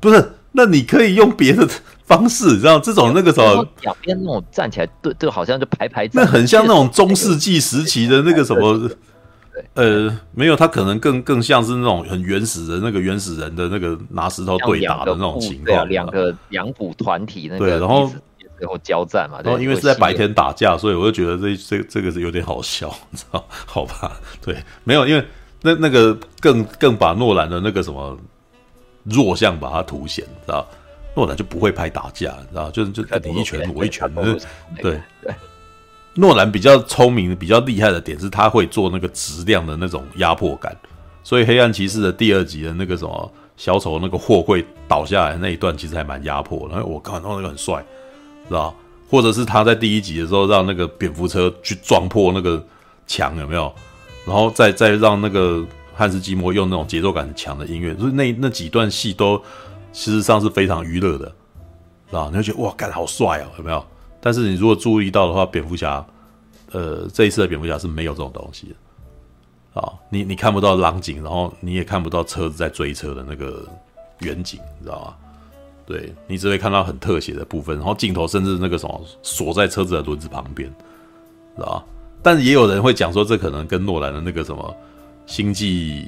[0.00, 0.32] 不是？
[0.52, 1.68] 那你可以用别的
[2.04, 2.80] 方式，你知道？
[2.80, 6.24] 这种那个什么两边那种站起来，对，就好像就排排站。
[6.24, 8.90] 那很像那种中世纪时期的那个什么？
[9.74, 15.88] 呃，没有，他可能更更像是那种很原始的那个原始人的那个拿石头对打的那种情况。
[15.88, 18.10] 两个两股团体那个对，然后。
[18.60, 23.42] 最后交战嘛，然后因为是在白天打架，所以我就觉得这这这个是有点好笑，你知道？
[23.64, 25.24] 好吧，对，没有，因为
[25.62, 28.14] 那那个更更把诺兰的那个什么
[29.04, 30.66] 弱项把它凸显，知道？
[31.16, 32.70] 诺兰就不会拍打架，你知道？
[32.70, 35.34] 就是就你一拳我一拳，对对。
[36.14, 40.76] 诺兰比较聪明、比较厉害的点是他会做那个质量的那种压迫感，
[41.22, 46.74] 所以《黑暗骑士》的第二集的那个什么小丑那个货柜倒下来的那一段，其实还蛮压迫的。
[46.74, 47.82] 然后我看到那个很帅。
[48.50, 48.74] 知道，
[49.08, 52.62] 或者是他在第一集的时候让那个蝙蝠车去撞破那个
[53.06, 53.72] 墙，有没有？
[54.26, 59.36] 然后再再让那个汉斯季默用那种节奏感强的音乐，所以那那几段戏都
[59.92, 61.26] 事实上是非常娱乐的，
[62.10, 62.28] 知道？
[62.30, 63.84] 你会觉得哇，干好帅哦，有没有？
[64.20, 66.04] 但是你如果注意到的话，蝙蝠侠，
[66.72, 73.66] 呃，这一次的蝙蝠侠是没有这种东西的啊，你你看不到狼景，然后你也看不到车子在追车的那个
[74.18, 75.14] 远景，你知道吗？
[75.90, 80.68] 对，你只会看到很特写的部分，然后镜头甚至那个什么锁在车子的轮子旁边，
[81.56, 81.84] 知道吧？
[82.22, 84.72] 但是也有人会讲说，这可能跟诺兰的那个什么
[85.26, 86.06] 星际，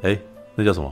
[0.00, 0.18] 哎，
[0.54, 0.90] 那叫什么？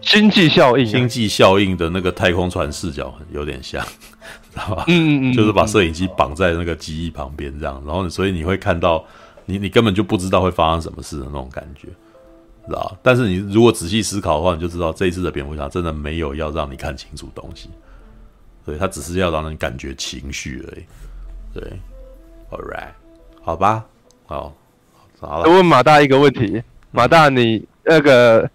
[0.00, 0.88] 星际效应、啊。
[0.88, 3.84] 星际效应的那个太空船视角有点像，
[4.52, 4.84] 知道吧？
[4.86, 9.04] 嗯嗯嗯，就是把摄影机绑在那个机翼旁边这样，然后所以你会看到，
[9.46, 11.88] 你你根本就不知道会发生什么事的那种感觉。
[12.66, 17.68] 知道，但是你如果仔细思考的话，你就知道这一次的蝙蝠侠真的没有要让你看清楚东西，
[18.64, 20.84] 对，他只是要让人感觉情绪而已。
[21.52, 21.62] 对
[22.50, 22.90] ，All right，
[23.42, 23.84] 好吧，
[24.26, 24.54] 好，
[25.20, 25.50] 好了。
[25.50, 28.48] 我问马大一个问题，马大，你那个，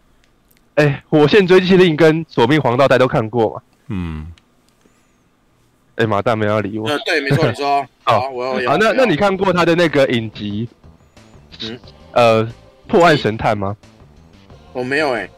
[0.76, 3.62] 哎、欸，《火线追击令》跟《索命黄道带》都看过吗？
[3.88, 4.28] 嗯。
[5.96, 6.88] 哎、欸，马大没有理我。
[7.06, 7.86] 对，没错，你说。
[8.06, 8.72] 好，我要。
[8.72, 10.70] 好，那那你看过他的那个影集？
[11.64, 11.80] 嗯。
[12.14, 12.48] 呃，
[12.88, 13.76] 破案神探吗？
[14.78, 15.30] 我没有哎、欸，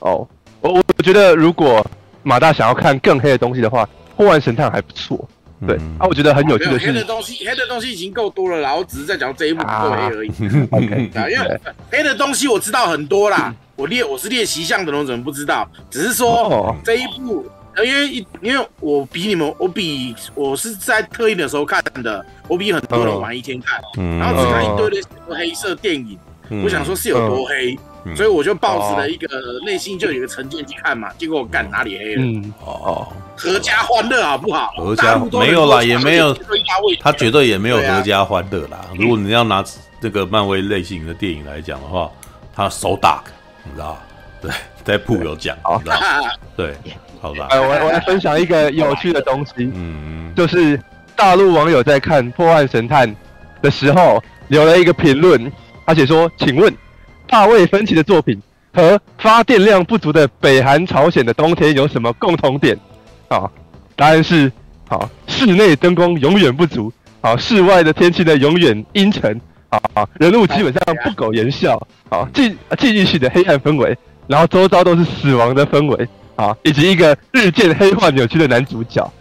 [0.00, 0.26] 哦，
[0.60, 1.86] 我我觉得如果
[2.24, 3.84] 马大想要看更黑的东西的话，
[4.16, 5.28] 《破案神探》还不错。
[5.64, 10.28] 对、嗯、啊，我觉得很有趣的是，黑的东西，黑的东西已经够多了，然后只是在讲这一部不够黑而已。
[10.66, 11.60] 啊、OK，因为
[11.92, 15.70] 黑的东西我知道很多啦，我练我是练习项的，我怎么不知道？
[15.88, 17.46] 只是说、哦、这一部，
[17.76, 26.18] 因为因为我比你们，我比我是在特映的时候看的，我比很多人晚一天看，嗯、然后只看一堆的黑色电影，
[26.50, 27.78] 嗯、我想说是有多黑。
[28.06, 29.26] 嗯所以我就抱持了一个
[29.64, 32.22] 内心就有一个成见去看嘛，结果我干哪里黑了？
[32.22, 34.70] 嗯哦，阖家欢乐好不好？
[34.76, 36.36] 阖家没有啦，也没有，
[37.00, 38.84] 他绝对也没有阖家欢乐啦。
[38.98, 39.64] 如果你要拿
[40.00, 42.10] 这个漫威类型的电影来讲的话，
[42.54, 43.22] 他 so dark，
[43.64, 43.98] 你知道？
[44.42, 44.50] 对，
[44.84, 45.96] 在铺有讲，你知道？
[46.54, 46.74] 对，
[47.22, 47.48] 好吧。
[47.52, 50.78] 呃， 我我来分享一个有趣的东西，嗯，就是
[51.16, 53.08] 大陆网友在看《破案神探》
[53.62, 55.50] 的时候留了一个评论，
[55.86, 56.70] 而且说，请问。
[57.34, 58.40] 大卫芬奇的作品
[58.72, 62.78] 和发电量不足的北韩朝鲜的冬天有什么共同点？
[63.26, 63.50] 啊，
[63.96, 64.52] 答案是：
[64.88, 69.80] 好，室内灯光永远不足，好，室外的天气呢永远阴沉，啊，
[70.20, 71.76] 人物基本上不苟言笑，
[72.08, 79.12] 啊，记记忆式的黑暗氛围，然后周遭都是死亡的氛围，啊，以及一个日渐黑化扭曲的男主角。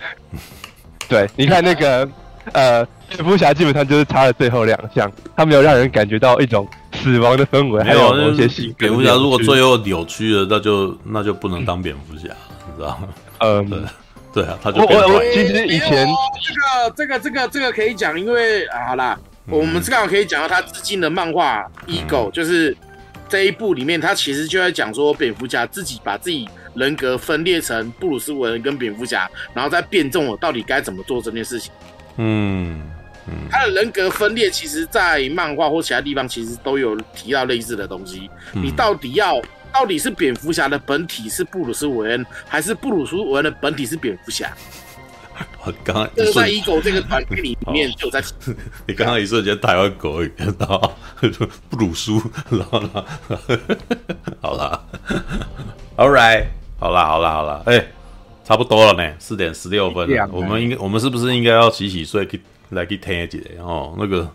[1.08, 2.08] 对，你看那个，
[2.54, 6.68] 呃，蝙蝠侠基本上就是差了最后两项，他没有让人感觉到一种。
[6.96, 8.74] 死亡的氛围，还有某些戏。
[8.78, 12.34] 蝙蝠侠如果最后扭曲了，那就那就不能当蝙蝠侠，
[12.68, 13.10] 你知道吗？
[13.40, 13.86] 嗯，
[14.32, 15.32] 对啊，他就变坏。
[15.34, 16.08] 其实以前
[16.96, 22.78] 这个这个这个这个可以讲，因为啊，好啦，我们刚好可以讲到他致敬的漫画《Ego》，就是
[23.28, 31.72] 这一部里面，他其实就在讲说，蝙蝠侠自己把自己人格分裂成布鲁斯韦恩跟蝙蝠侠，然后再辩证我到底该怎么做这件事情。
[32.18, 32.82] 嗯。
[33.50, 38.30] 他的人格分裂，其实，在漫画或其他地方，其实都有提到类似的东西。
[38.52, 39.42] 你到底要，
[39.72, 44.52] 到底是蝙蝠侠的本体是布鲁斯韦恩，还是布鲁斯韦恩的本体是蝙蝠侠？
[45.66, 48.22] 我刚刚这在 Ego 这个团队里面就在。
[48.86, 50.94] 你刚刚一瞬间台湾国语，然后
[51.70, 52.12] 布鲁斯，
[52.50, 53.06] 然后呢？
[54.42, 54.86] 好了
[55.96, 56.48] ，All right，
[56.78, 57.86] 好了，好了，好了，哎，
[58.44, 62.28] 差不多了呢，四点十六分了，我们应该，我们是不是应该要洗洗睡？
[62.70, 64.28] 来去听一下哦，那个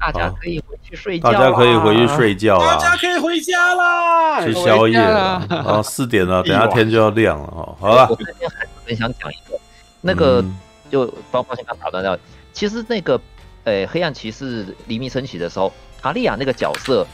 [0.00, 5.46] 大家可以回去睡觉，大家可以回去睡觉了，大家可以回家啦，吃宵夜了。
[5.50, 7.76] 然后四点了， 等下天就要亮了哦。
[7.78, 9.58] 好了，我这边还很想讲一个，
[10.00, 10.42] 那个
[10.90, 12.18] 就包括先刚打断掉，
[12.54, 13.20] 其实那个
[13.64, 17.06] 呃，黑暗骑士黎明升起的时候，塔利亚那个角色，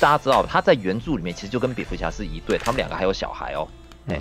[0.00, 3.68] 大家知道他在原著里面其实就跟蝙蝠侠是一对，他们两个还有小孩哦。
[4.12, 4.20] 哎，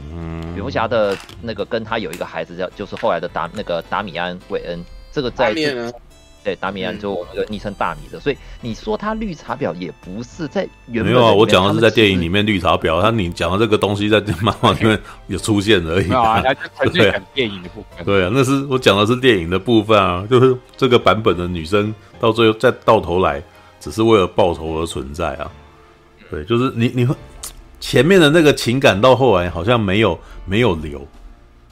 [0.53, 4.83] 蝙蝠侠的那个跟他有一个孩子叫，就是后来的达那个达米安韦恩。
[5.11, 5.53] 这个在
[6.41, 16.41] 对达米安就我那个昵称大米的，嗯、所以你说他绿茶婊也不是在原没有啊，我讲的是在电影里面绿茶婊，他你讲的这个东西在漫画里面有出现而已啊，
[16.93, 23.43] 对啊，电影的部分，对啊，那是我讲的是电影的部分啊，就是这个版本的女生到最后再到头来
[23.81, 25.51] 只是为了报仇而存在啊，
[26.31, 27.05] 对，就是你你
[27.79, 31.05] 前面的那个情感到后来好像没有没有留。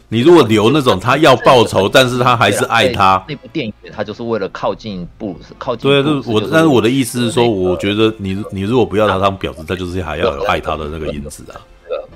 [0.09, 3.21] 你如果留那种他要报仇，但是他还是爱他。
[3.27, 5.91] 那部电影他就是为了靠近布鲁斯，靠近。
[5.91, 11.59] 对，就是我，但是我的意思是说，我觉得你你如果不要他当婊子，他就是还要有爱他的那个因子啊。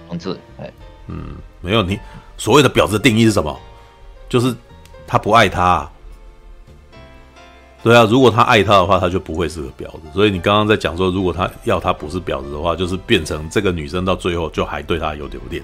[0.08, 0.72] 王子，哎，
[1.08, 2.00] 嗯，没有你
[2.38, 3.60] 所谓的婊子的定义是什么？
[4.30, 4.56] 就是
[5.06, 5.90] 他不爱他。
[7.84, 10.02] 对啊，如果他爱他的话，他就不会是个婊子。
[10.14, 15.64] 所以你刚刚在讲说，如果他要他不是婊子的话，就是变成这个女生到最后就还对他有留恋。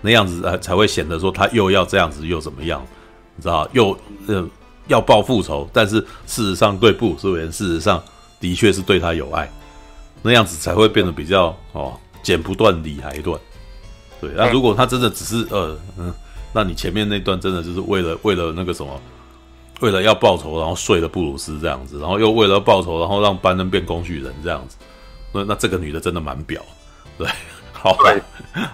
[0.00, 2.84] 那样子呃才会显得说他又要这样子又怎么样，
[3.36, 3.96] 你知道又
[4.26, 4.46] 呃
[4.86, 8.02] 要报复仇，但是事实上对布鲁斯人事实上
[8.40, 9.50] 的确是对他有爱，
[10.22, 13.38] 那样子才会变得比较哦剪不断理还乱。
[14.20, 16.12] 对，那如果他真的只是呃嗯，
[16.52, 19.00] 那你前面那段真的就是为了为了那个什么，
[19.80, 24.76] 为了要报仇，然后睡了布鲁斯这样子，然后又为了报仇，然后让班恩变工具人这样子，
[25.32, 26.58] 那那这个女的真的蛮婊，
[27.18, 27.26] 对。
[27.84, 27.94] 好，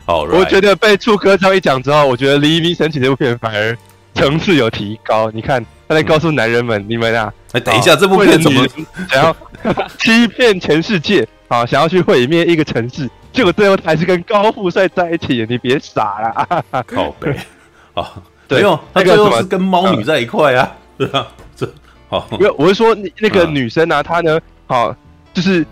[0.06, 3.76] 好，我觉得被触科这样一讲之后，我觉得《黎明神起》这部片反而
[4.14, 5.28] 层次有提高。
[5.32, 8.64] 你看，他在告诉男人们：“你们啊，哎，等一下，这部片怎么
[9.10, 9.36] 想要
[9.98, 11.26] 欺骗全世界？
[11.48, 15.44] 好，想要去毁灭一个城市，结果最后还是跟高富帅在一起。
[15.48, 17.34] 你别傻了，靠北
[17.94, 18.12] 啊！
[18.48, 20.72] 没有，他最后是跟猫女在一块啊，
[21.08, 21.26] 对啊，
[21.56, 21.66] 这
[22.10, 22.28] 好。
[22.32, 24.94] 因为，我是说那个女生啊，她呢，好，
[25.32, 25.64] 就是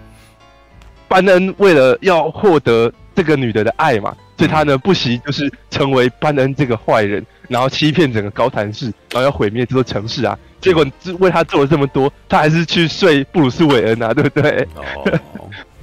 [1.06, 2.90] 班恩为了要获得。
[3.18, 10.38] 这个女的的爱嘛，所以她呢不惜就是成为班恩这个坏人，然后欺骗整个高谭市，然后要毁灭这座城市啊。
[10.60, 10.86] 结果
[11.18, 14.68] 为他做了这么多，他还是去睡布鲁斯韦恩啊， 对不对？
[14.76, 15.18] 哦，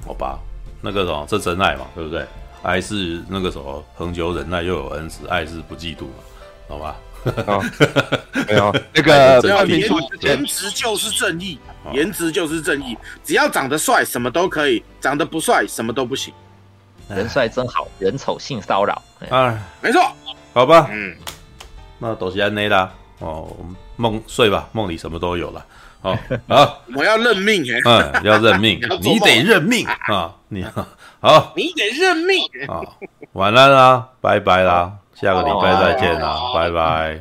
[0.08, 0.40] 好吧，
[0.80, 2.26] 那个什么，这真爱嘛，对不对？
[2.64, 6.24] 爱是那个什么，恒久忍耐又有恩慈，爱是不嫉妒嘛，
[6.70, 6.96] 好吧？
[8.48, 11.58] 没有，那个要颜值就是正义，
[11.94, 16.34] 颜值就是正义，只要长得帅，什么都可以；长得不帅，什么都不行。
[17.10, 19.02] 人帅真好，人丑性骚扰。
[19.30, 20.02] 哎，没错，
[20.54, 21.16] 好吧，嗯，
[22.00, 22.92] 那都是安内啦。
[23.20, 23.56] 哦，
[23.96, 25.66] 梦睡吧，梦里什么都有了。
[26.02, 26.18] 好，
[26.48, 27.64] 好，我要认命。
[27.86, 30.34] 嗯，要认命， 你得认命啊！
[30.50, 30.64] 你
[31.20, 32.82] 好，你得认命啊！
[33.34, 34.92] 晚安啦，拜拜啦。
[35.16, 37.20] 下个礼拜再见啦，拜拜。